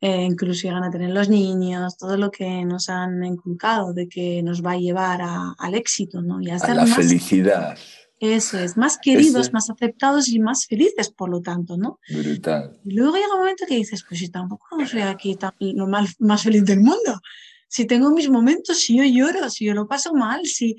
eh, 0.00 0.22
incluso 0.22 0.68
llegan 0.68 0.84
a 0.84 0.90
tener 0.92 1.10
los 1.10 1.28
niños, 1.28 1.96
todo 1.96 2.16
lo 2.16 2.30
que 2.30 2.64
nos 2.64 2.88
han 2.90 3.24
inculcado 3.24 3.92
de 3.92 4.08
que 4.08 4.40
nos 4.44 4.64
va 4.64 4.74
a 4.74 4.78
llevar 4.78 5.20
al 5.20 5.74
éxito, 5.74 6.22
¿no? 6.22 6.40
Y 6.40 6.48
a, 6.48 6.58
la 6.58 6.86
felicidad. 6.86 7.76
Eso 8.22 8.56
es, 8.56 8.76
más 8.76 8.98
queridos, 8.98 9.52
más 9.52 9.68
aceptados 9.68 10.28
y 10.28 10.38
más 10.38 10.66
felices, 10.66 11.10
por 11.10 11.28
lo 11.28 11.40
tanto, 11.40 11.76
¿no? 11.76 11.98
Brutal. 12.08 12.78
Y 12.84 12.94
luego 12.94 13.16
llega 13.16 13.34
un 13.34 13.40
momento 13.40 13.64
que 13.66 13.74
dices, 13.74 14.04
pues 14.08 14.20
si 14.20 14.28
tampoco 14.28 14.64
soy 14.86 15.00
aquí 15.00 15.36
lo 15.58 15.88
más, 15.88 16.42
feliz 16.44 16.64
del 16.64 16.78
mundo. 16.78 17.20
Si 17.66 17.84
tengo 17.84 18.12
mis 18.12 18.30
momentos, 18.30 18.78
si 18.78 18.96
yo 18.96 19.02
lloro, 19.02 19.50
si 19.50 19.64
yo 19.64 19.74
lo 19.74 19.88
paso 19.88 20.14
mal, 20.14 20.46
si, 20.46 20.76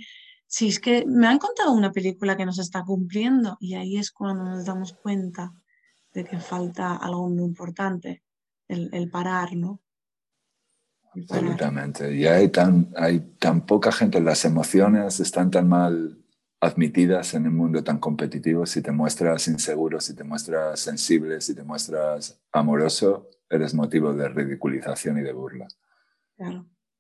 Sí, 0.48 0.68
es 0.68 0.80
que 0.80 1.04
me 1.06 1.26
han 1.26 1.40
contado 1.40 1.74
una 1.74 1.92
película 1.92 2.38
que 2.38 2.46
nos 2.46 2.60
está 2.60 2.84
cumpliendo 2.84 3.58
y 3.60 3.74
ahí 3.74 3.98
es 3.98 4.12
cuando 4.12 4.44
nos 4.44 4.64
damos 4.64 4.94
cuenta 4.94 5.52
de 6.14 6.24
que 6.24 6.38
falta 6.38 6.96
algo 6.96 7.28
muy 7.28 7.44
importante, 7.44 8.24
el, 8.68 9.10
parar, 9.10 9.56
¿no? 9.56 9.82
Absolutamente. 11.16 12.16
Y 12.16 12.28
hay 12.28 12.50
tan, 12.50 12.94
hay 12.96 13.20
tan 13.40 13.66
poca 13.66 13.92
gente, 13.92 14.22
las 14.22 14.46
emociones 14.46 15.20
están 15.20 15.50
tan 15.50 15.68
mal 15.68 16.23
admitidas 16.64 17.34
en 17.34 17.46
un 17.46 17.58
mundo 17.58 17.84
tan 17.84 18.00
competitivo. 18.00 18.66
Si 18.66 18.82
te 18.82 18.92
muestras 18.92 19.50
inseguro, 19.50 20.00
si 20.00 20.16
te 20.16 20.24
muestras 20.24 20.80
sensible, 20.80 21.42
si 21.42 21.54
te 21.54 21.64
muestras 21.64 22.42
amoroso, 22.54 23.30
eres 23.50 23.74
motivo 23.74 24.14
de 24.14 24.30
ridiculización 24.30 25.18
y 25.18 25.24
de 25.24 25.34
burla. 25.34 25.68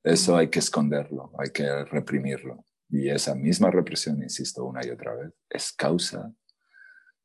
Eso 0.03 0.35
hay 0.35 0.49
que 0.49 0.59
esconderlo, 0.59 1.31
hay 1.39 1.51
que 1.51 1.85
reprimirlo. 1.85 2.65
Y 2.89 3.09
esa 3.09 3.35
misma 3.35 3.71
represión, 3.71 4.21
insisto 4.21 4.65
una 4.65 4.85
y 4.85 4.89
otra 4.89 5.15
vez, 5.15 5.31
es 5.49 5.71
causa 5.71 6.33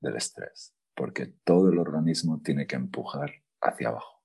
del 0.01 0.15
estrés, 0.15 0.73
porque 0.95 1.35
todo 1.43 1.71
el 1.71 1.79
organismo 1.79 2.41
tiene 2.41 2.69
que 2.69 2.77
empujar 2.77 3.33
hacia 3.61 3.89
abajo. 3.89 4.23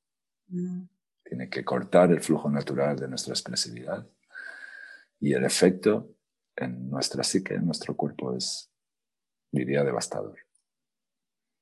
Mm. 0.49 0.83
Tiene 1.23 1.49
que 1.49 1.65
cortar 1.65 2.11
el 2.11 2.21
flujo 2.21 2.47
natural 2.51 2.95
de 2.95 3.07
nuestra 3.07 3.33
expresividad. 3.33 4.07
Y 5.19 5.33
el 5.33 5.45
efecto 5.45 6.13
en 6.55 6.89
nuestra 6.89 7.23
psique, 7.23 7.55
en 7.55 7.65
nuestro 7.65 7.95
cuerpo, 7.95 8.35
es, 8.35 8.69
diría, 9.51 9.83
devastador. 9.83 10.37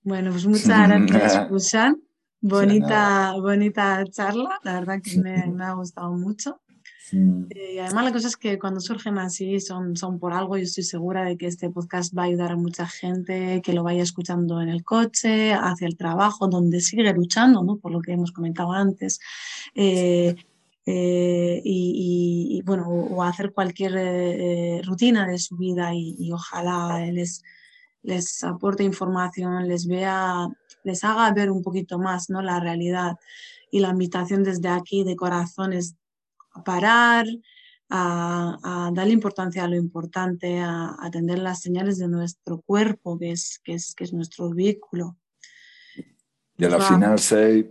Bueno, 0.04 0.32
pues 0.32 0.46
muchas 0.46 0.90
gracias, 1.08 1.50
Busan. 1.50 2.02
Bonita, 2.44 3.34
bonita 3.38 4.04
charla, 4.10 4.60
la 4.64 4.74
verdad 4.74 5.00
que 5.04 5.20
me, 5.20 5.46
me 5.46 5.64
ha 5.64 5.74
gustado 5.74 6.12
mucho. 6.14 6.60
Eh, 7.14 7.74
y 7.76 7.80
además 7.80 8.06
la 8.06 8.14
cosa 8.14 8.28
es 8.28 8.38
que 8.38 8.58
cuando 8.58 8.80
surgen 8.80 9.18
así 9.18 9.60
son, 9.60 9.98
son 9.98 10.20
por 10.20 10.34
algo. 10.34 10.58
Yo 10.58 10.64
estoy 10.64 10.84
segura 10.84 11.24
de 11.24 11.38
que 11.38 11.48
este 11.48 11.70
podcast 11.70 12.18
va 12.18 12.24
a 12.24 12.26
ayudar 12.26 12.52
a 12.52 12.56
mucha 12.56 12.88
gente 12.88 13.62
que 13.62 13.74
lo 13.74 13.84
vaya 13.84 14.04
escuchando 14.04 14.62
en 14.62 14.70
el 14.70 14.84
coche, 14.84 15.54
hacia 15.54 15.88
el 15.88 15.98
trabajo, 15.98 16.48
donde 16.48 16.82
sigue 16.82 17.12
luchando, 17.14 17.64
¿no? 17.64 17.78
por 17.78 17.92
lo 17.92 18.02
que 18.02 18.14
hemos 18.14 18.32
comentado 18.32 18.72
antes. 18.72 19.20
Eh, 19.76 20.36
eh, 20.86 21.62
y, 21.64 22.62
bueno, 22.66 22.88
o, 22.88 23.24
hacer 23.24 23.54
cualquier 23.54 24.86
rutina 24.86 25.28
de 25.28 25.38
su 25.38 25.58
vida 25.58 25.94
y, 25.94 26.32
ojalá 26.32 27.06
les, 27.12 27.44
les 28.04 28.44
aporte 28.44 28.84
información, 28.84 29.68
les 29.68 29.88
vea, 29.88 30.48
les 30.84 31.04
haga 31.04 31.32
ver 31.34 31.52
un 31.52 31.62
poquito 31.62 32.00
más 32.00 32.30
¿no? 32.30 32.42
la 32.42 32.60
realidad. 32.60 33.18
Y 33.72 33.80
la 33.80 33.90
invitación 33.90 34.44
desde 34.44 34.70
aquí 34.70 35.04
de 35.04 35.16
corazones 35.16 35.96
a 36.54 36.64
parar, 36.64 37.26
a, 37.90 38.90
darle 38.94 39.14
importancia 39.14 39.64
a 39.64 39.68
lo 39.68 39.76
importante, 39.76 40.60
a, 40.60 40.96
atender 41.00 41.40
las 41.40 41.62
señales 41.62 41.98
de 41.98 42.08
nuestro 42.08 42.62
cuerpo, 42.62 43.18
que 43.18 43.32
es, 43.32 43.60
que 43.64 43.74
es, 43.74 43.94
que 43.96 44.04
es 44.06 44.14
nuestro 44.14 44.50
vehículo. 44.50 45.18
Y 46.58 46.66
a 46.66 46.70
la 46.70 46.80
final, 46.80 47.20
say, 47.20 47.70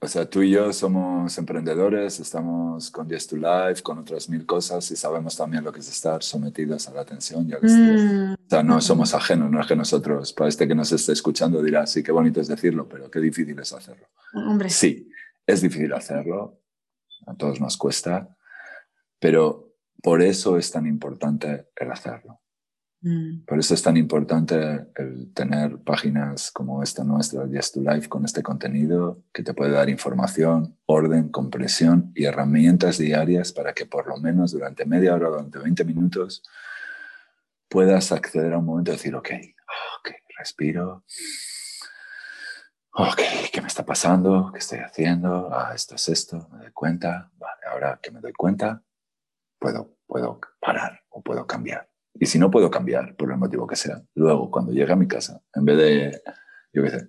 o 0.00 0.06
sea, 0.06 0.30
tú 0.30 0.42
y 0.42 0.50
yo 0.50 0.72
somos 0.72 1.36
emprendedores, 1.38 2.20
estamos 2.20 2.88
con 2.90 3.08
Yes 3.08 3.26
to 3.26 3.36
Life, 3.36 3.82
con 3.82 3.98
otras 3.98 4.28
mil 4.28 4.46
cosas 4.46 4.88
y 4.92 4.96
sabemos 4.96 5.36
también 5.36 5.64
lo 5.64 5.72
que 5.72 5.80
es 5.80 5.88
estar 5.88 6.22
sometidos 6.22 6.86
a 6.88 6.92
la 6.92 7.00
atención 7.00 7.52
al 7.52 7.60
mm. 7.62 8.32
O 8.34 8.48
sea, 8.48 8.62
no 8.62 8.80
somos 8.80 9.12
ajenos, 9.14 9.50
no 9.50 9.60
es 9.60 9.66
que 9.66 9.74
nosotros, 9.74 10.32
para 10.32 10.48
este 10.48 10.68
que 10.68 10.74
nos 10.76 10.92
esté 10.92 11.12
escuchando 11.12 11.60
dirá, 11.62 11.84
sí, 11.86 12.04
qué 12.04 12.12
bonito 12.12 12.40
es 12.40 12.46
decirlo, 12.46 12.88
pero 12.88 13.10
qué 13.10 13.18
difícil 13.18 13.58
es 13.58 13.72
hacerlo. 13.72 14.06
Hombre. 14.34 14.70
Sí, 14.70 15.10
es 15.44 15.62
difícil 15.62 15.92
hacerlo, 15.92 16.60
a 17.26 17.34
todos 17.34 17.60
nos 17.60 17.76
cuesta, 17.76 18.36
pero 19.18 19.74
por 20.00 20.22
eso 20.22 20.58
es 20.58 20.70
tan 20.70 20.86
importante 20.86 21.70
el 21.74 21.90
hacerlo. 21.90 22.40
Mm. 23.00 23.44
Por 23.46 23.58
eso 23.58 23.74
es 23.74 23.82
tan 23.82 23.96
importante 23.96 24.86
el 24.96 25.32
tener 25.32 25.78
páginas 25.78 26.50
como 26.50 26.82
esta 26.82 27.04
nuestra, 27.04 27.46
Yes 27.46 27.72
to 27.72 27.80
Life, 27.80 28.08
con 28.08 28.24
este 28.24 28.42
contenido 28.42 29.22
que 29.32 29.42
te 29.42 29.54
puede 29.54 29.72
dar 29.72 29.88
información, 29.88 30.76
orden, 30.86 31.28
compresión 31.28 32.12
y 32.14 32.24
herramientas 32.24 32.98
diarias 32.98 33.52
para 33.52 33.72
que 33.72 33.86
por 33.86 34.08
lo 34.08 34.16
menos 34.16 34.52
durante 34.52 34.84
media 34.84 35.14
hora, 35.14 35.28
durante 35.28 35.58
20 35.58 35.84
minutos, 35.84 36.42
puedas 37.68 38.10
acceder 38.12 38.52
a 38.52 38.58
un 38.58 38.64
momento 38.64 38.90
y 38.90 38.96
decir, 38.96 39.14
ok, 39.14 39.30
ok, 40.00 40.10
respiro, 40.38 41.04
ok, 42.92 43.20
¿qué 43.52 43.60
me 43.60 43.68
está 43.68 43.84
pasando? 43.84 44.50
¿Qué 44.52 44.58
estoy 44.58 44.80
haciendo? 44.80 45.50
Ah, 45.52 45.72
esto 45.74 45.94
es 45.94 46.08
esto, 46.08 46.48
me 46.52 46.58
doy 46.58 46.72
cuenta. 46.72 47.30
Vale, 47.36 47.60
ahora 47.70 48.00
que 48.02 48.10
me 48.10 48.20
doy 48.20 48.32
cuenta, 48.32 48.82
puedo, 49.58 49.96
puedo 50.06 50.40
parar 50.60 51.02
o 51.10 51.22
puedo 51.22 51.46
cambiar. 51.46 51.88
Y 52.14 52.26
si 52.26 52.38
no 52.38 52.50
puedo 52.50 52.70
cambiar, 52.70 53.16
por 53.16 53.30
el 53.30 53.38
motivo 53.38 53.66
que 53.66 53.76
sea, 53.76 54.02
luego 54.14 54.50
cuando 54.50 54.72
llegue 54.72 54.92
a 54.92 54.96
mi 54.96 55.06
casa, 55.06 55.40
en 55.54 55.64
vez 55.64 55.76
de, 55.76 56.22
yo 56.72 56.82
qué 56.82 56.90
sé, 56.90 57.08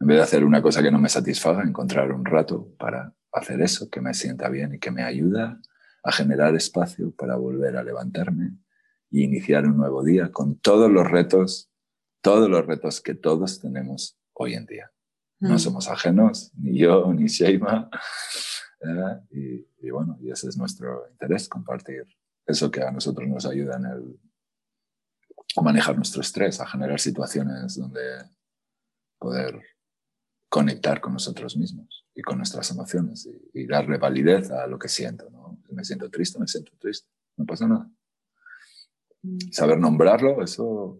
en 0.00 0.06
vez 0.06 0.18
de 0.18 0.22
hacer 0.22 0.44
una 0.44 0.62
cosa 0.62 0.82
que 0.82 0.90
no 0.90 0.98
me 0.98 1.08
satisfaga, 1.08 1.62
encontrar 1.62 2.12
un 2.12 2.24
rato 2.24 2.68
para 2.78 3.14
hacer 3.32 3.60
eso 3.62 3.90
que 3.90 4.00
me 4.00 4.14
sienta 4.14 4.48
bien 4.48 4.74
y 4.74 4.78
que 4.78 4.90
me 4.90 5.02
ayuda 5.02 5.60
a 6.04 6.12
generar 6.12 6.54
espacio 6.54 7.12
para 7.12 7.36
volver 7.36 7.76
a 7.76 7.82
levantarme 7.82 8.56
y 9.10 9.24
iniciar 9.24 9.66
un 9.66 9.76
nuevo 9.76 10.04
día 10.04 10.30
con 10.30 10.58
todos 10.58 10.90
los 10.90 11.10
retos, 11.10 11.70
todos 12.22 12.48
los 12.48 12.64
retos 12.64 13.00
que 13.00 13.14
todos 13.14 13.60
tenemos 13.60 14.18
hoy 14.34 14.54
en 14.54 14.66
día. 14.66 14.92
No 15.40 15.54
mm. 15.54 15.58
somos 15.58 15.88
ajenos, 15.88 16.52
ni 16.54 16.78
yo, 16.78 17.12
ni 17.12 17.26
Sheima. 17.26 17.90
¿eh? 18.80 19.64
Y, 19.82 19.90
bueno, 19.90 20.18
y 20.20 20.30
ese 20.30 20.48
es 20.48 20.56
nuestro 20.56 21.08
interés, 21.10 21.48
compartir 21.48 22.04
eso 22.48 22.70
que 22.70 22.82
a 22.82 22.90
nosotros 22.90 23.28
nos 23.28 23.44
ayuda 23.44 23.76
en 23.76 23.84
el, 23.84 24.20
a 25.56 25.62
manejar 25.62 25.94
nuestro 25.96 26.22
estrés, 26.22 26.60
a 26.60 26.66
generar 26.66 26.98
situaciones 26.98 27.76
donde 27.76 28.00
poder 29.18 29.60
conectar 30.48 31.00
con 31.00 31.12
nosotros 31.12 31.56
mismos 31.58 32.06
y 32.14 32.22
con 32.22 32.38
nuestras 32.38 32.70
emociones 32.70 33.28
y, 33.52 33.66
darle 33.66 33.98
validez 33.98 34.50
a 34.50 34.66
lo 34.66 34.78
que 34.78 34.88
siento. 34.88 35.28
¿no? 35.30 35.60
Si 35.68 35.74
me 35.74 35.84
siento 35.84 36.10
triste, 36.10 36.38
me 36.38 36.46
siento 36.46 36.72
triste, 36.78 37.06
no 37.36 37.44
pasa 37.44 37.68
nada. 37.68 37.90
Mm. 39.22 39.52
Saber 39.52 39.78
nombrarlo, 39.78 40.42
eso 40.42 40.98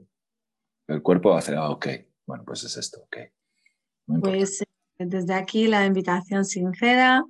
el 0.86 1.03
cuerpo 1.03 1.34
hace, 1.34 1.55
ah, 1.57 1.70
ok, 1.70 1.86
bueno, 2.26 2.44
pues 2.44 2.62
es 2.64 2.76
esto, 2.76 3.01
ok. 3.05 3.16
Pues 4.20 4.61
eh, 4.61 4.66
desde 4.99 5.32
aquí 5.32 5.66
la 5.66 5.86
invitación 5.86 6.44
sincera 6.44 7.24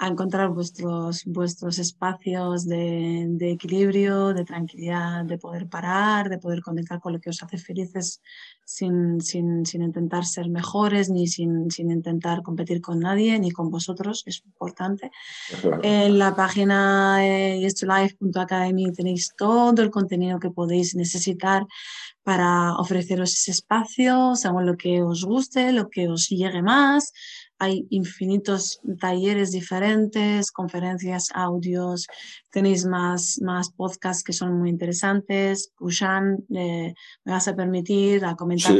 a 0.00 0.06
encontrar 0.06 0.50
vuestros, 0.50 1.24
vuestros 1.24 1.78
espacios 1.80 2.66
de, 2.66 3.26
de, 3.30 3.50
equilibrio, 3.50 4.32
de 4.32 4.44
tranquilidad, 4.44 5.24
de 5.24 5.38
poder 5.38 5.68
parar, 5.68 6.28
de 6.28 6.38
poder 6.38 6.62
conectar 6.62 7.00
con 7.00 7.14
lo 7.14 7.20
que 7.20 7.30
os 7.30 7.42
hace 7.42 7.58
felices 7.58 8.22
sin, 8.64 9.20
sin, 9.20 9.66
sin 9.66 9.82
intentar 9.82 10.24
ser 10.24 10.48
mejores, 10.50 11.10
ni 11.10 11.26
sin, 11.26 11.70
sin, 11.70 11.90
intentar 11.90 12.42
competir 12.42 12.80
con 12.80 13.00
nadie, 13.00 13.38
ni 13.40 13.50
con 13.50 13.70
vosotros, 13.70 14.22
es 14.26 14.42
importante. 14.44 15.10
En 15.82 16.16
la 16.18 16.36
página 16.36 17.18
yestolife.academy 17.58 18.92
tenéis 18.92 19.32
todo 19.36 19.82
el 19.82 19.90
contenido 19.90 20.38
que 20.38 20.50
podéis 20.50 20.94
necesitar 20.94 21.66
para 22.22 22.74
ofreceros 22.76 23.32
ese 23.32 23.52
espacio, 23.52 24.36
según 24.36 24.66
lo 24.66 24.76
que 24.76 25.02
os 25.02 25.24
guste, 25.24 25.72
lo 25.72 25.88
que 25.88 26.08
os 26.08 26.28
llegue 26.28 26.60
más. 26.60 27.12
Hay 27.58 27.86
infinitos 27.90 28.80
talleres 29.00 29.50
diferentes, 29.50 30.50
conferencias, 30.52 31.28
audios, 31.34 32.06
tenéis 32.50 32.84
más, 32.84 33.40
más 33.42 33.70
podcasts 33.70 34.22
que 34.22 34.32
son 34.32 34.58
muy 34.58 34.70
interesantes. 34.70 35.72
Pushan, 35.76 36.44
eh, 36.54 36.94
me 37.24 37.32
vas 37.32 37.48
a 37.48 37.56
permitir 37.56 38.24
a 38.24 38.36
comentar. 38.36 38.74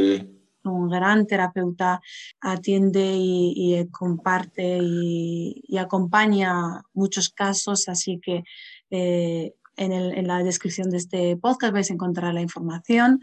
Un 0.61 0.89
gran 0.89 1.25
terapeuta 1.25 2.01
atiende 2.41 3.15
y, 3.15 3.87
comparte 3.91 4.79
y, 4.81 5.77
acompaña 5.77 6.83
muchos 6.93 7.29
casos, 7.29 7.87
así 7.87 8.19
que 8.21 8.43
eh, 8.91 9.53
en, 9.79 10.27
la 10.27 10.43
descripción 10.43 10.89
de 10.89 10.97
este 10.97 11.37
podcast 11.37 11.73
vais 11.73 11.89
a 11.89 11.93
encontrar 11.93 12.33
la 12.33 12.41
información. 12.41 13.19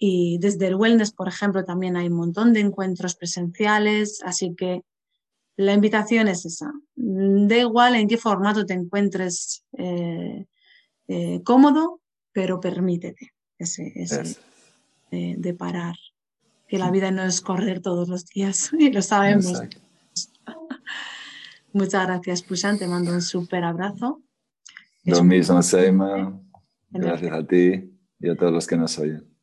Y 0.00 0.38
desde 0.38 0.68
el 0.68 0.76
wellness, 0.76 1.12
por 1.12 1.26
ejemplo, 1.26 1.64
también 1.64 1.96
hay 1.96 2.06
un 2.06 2.14
montón 2.14 2.52
de 2.52 2.60
encuentros 2.60 3.16
presenciales, 3.16 4.22
así 4.24 4.54
que 4.54 4.82
la 5.56 5.74
invitación 5.74 6.28
es 6.28 6.46
esa. 6.46 6.72
Da 6.94 7.56
igual 7.56 7.96
en 7.96 8.06
qué 8.06 8.16
formato 8.16 8.64
te 8.64 8.74
encuentres 8.74 9.64
eh, 9.76 10.46
eh, 11.08 11.42
cómodo, 11.42 12.00
pero 12.32 12.60
permítete 12.60 13.32
ese, 13.58 13.92
de, 15.10 15.54
parar. 15.54 15.96
Que 16.68 16.78
la 16.78 16.92
vida 16.92 17.10
no 17.10 17.24
es 17.24 17.40
correr 17.40 17.80
todos 17.80 18.08
los 18.08 18.24
días 18.26 18.70
y 18.78 18.92
lo 18.92 19.02
sabemos. 19.02 19.60
Muchas 21.72 22.06
gracias, 22.06 22.42
Pusan. 22.42 22.78
Te 22.78 22.86
mando 22.86 23.12
un 23.12 23.22
súper 23.22 23.64
abrazo. 23.64 24.22
Lo 25.02 25.24
mismo, 25.24 25.60
Seima. 25.60 26.40
Gracias 26.90 27.32
a 27.32 27.44
ti 27.44 27.98
y 28.20 28.28
a 28.28 28.36
todos 28.36 28.52
los 28.52 28.66
que 28.66 28.76
nos 28.76 28.96
oyen. 28.98 29.37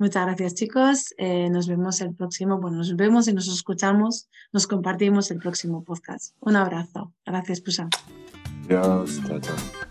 Muchas 0.00 0.24
gracias, 0.24 0.54
chicos. 0.54 1.14
Eh, 1.18 1.50
nos 1.50 1.68
vemos 1.68 2.00
el 2.00 2.14
próximo. 2.14 2.58
Bueno, 2.58 2.78
nos 2.78 2.96
vemos 2.96 3.28
y 3.28 3.34
nos 3.34 3.48
escuchamos. 3.48 4.30
Nos 4.50 4.66
compartimos 4.66 5.30
el 5.30 5.38
próximo 5.38 5.84
podcast. 5.84 6.34
Un 6.40 6.56
abrazo. 6.56 7.12
Gracias, 7.26 7.60
Pusa. 7.60 7.86
Adiós. 8.64 9.20
Chao, 9.26 9.38
chao. 9.40 9.89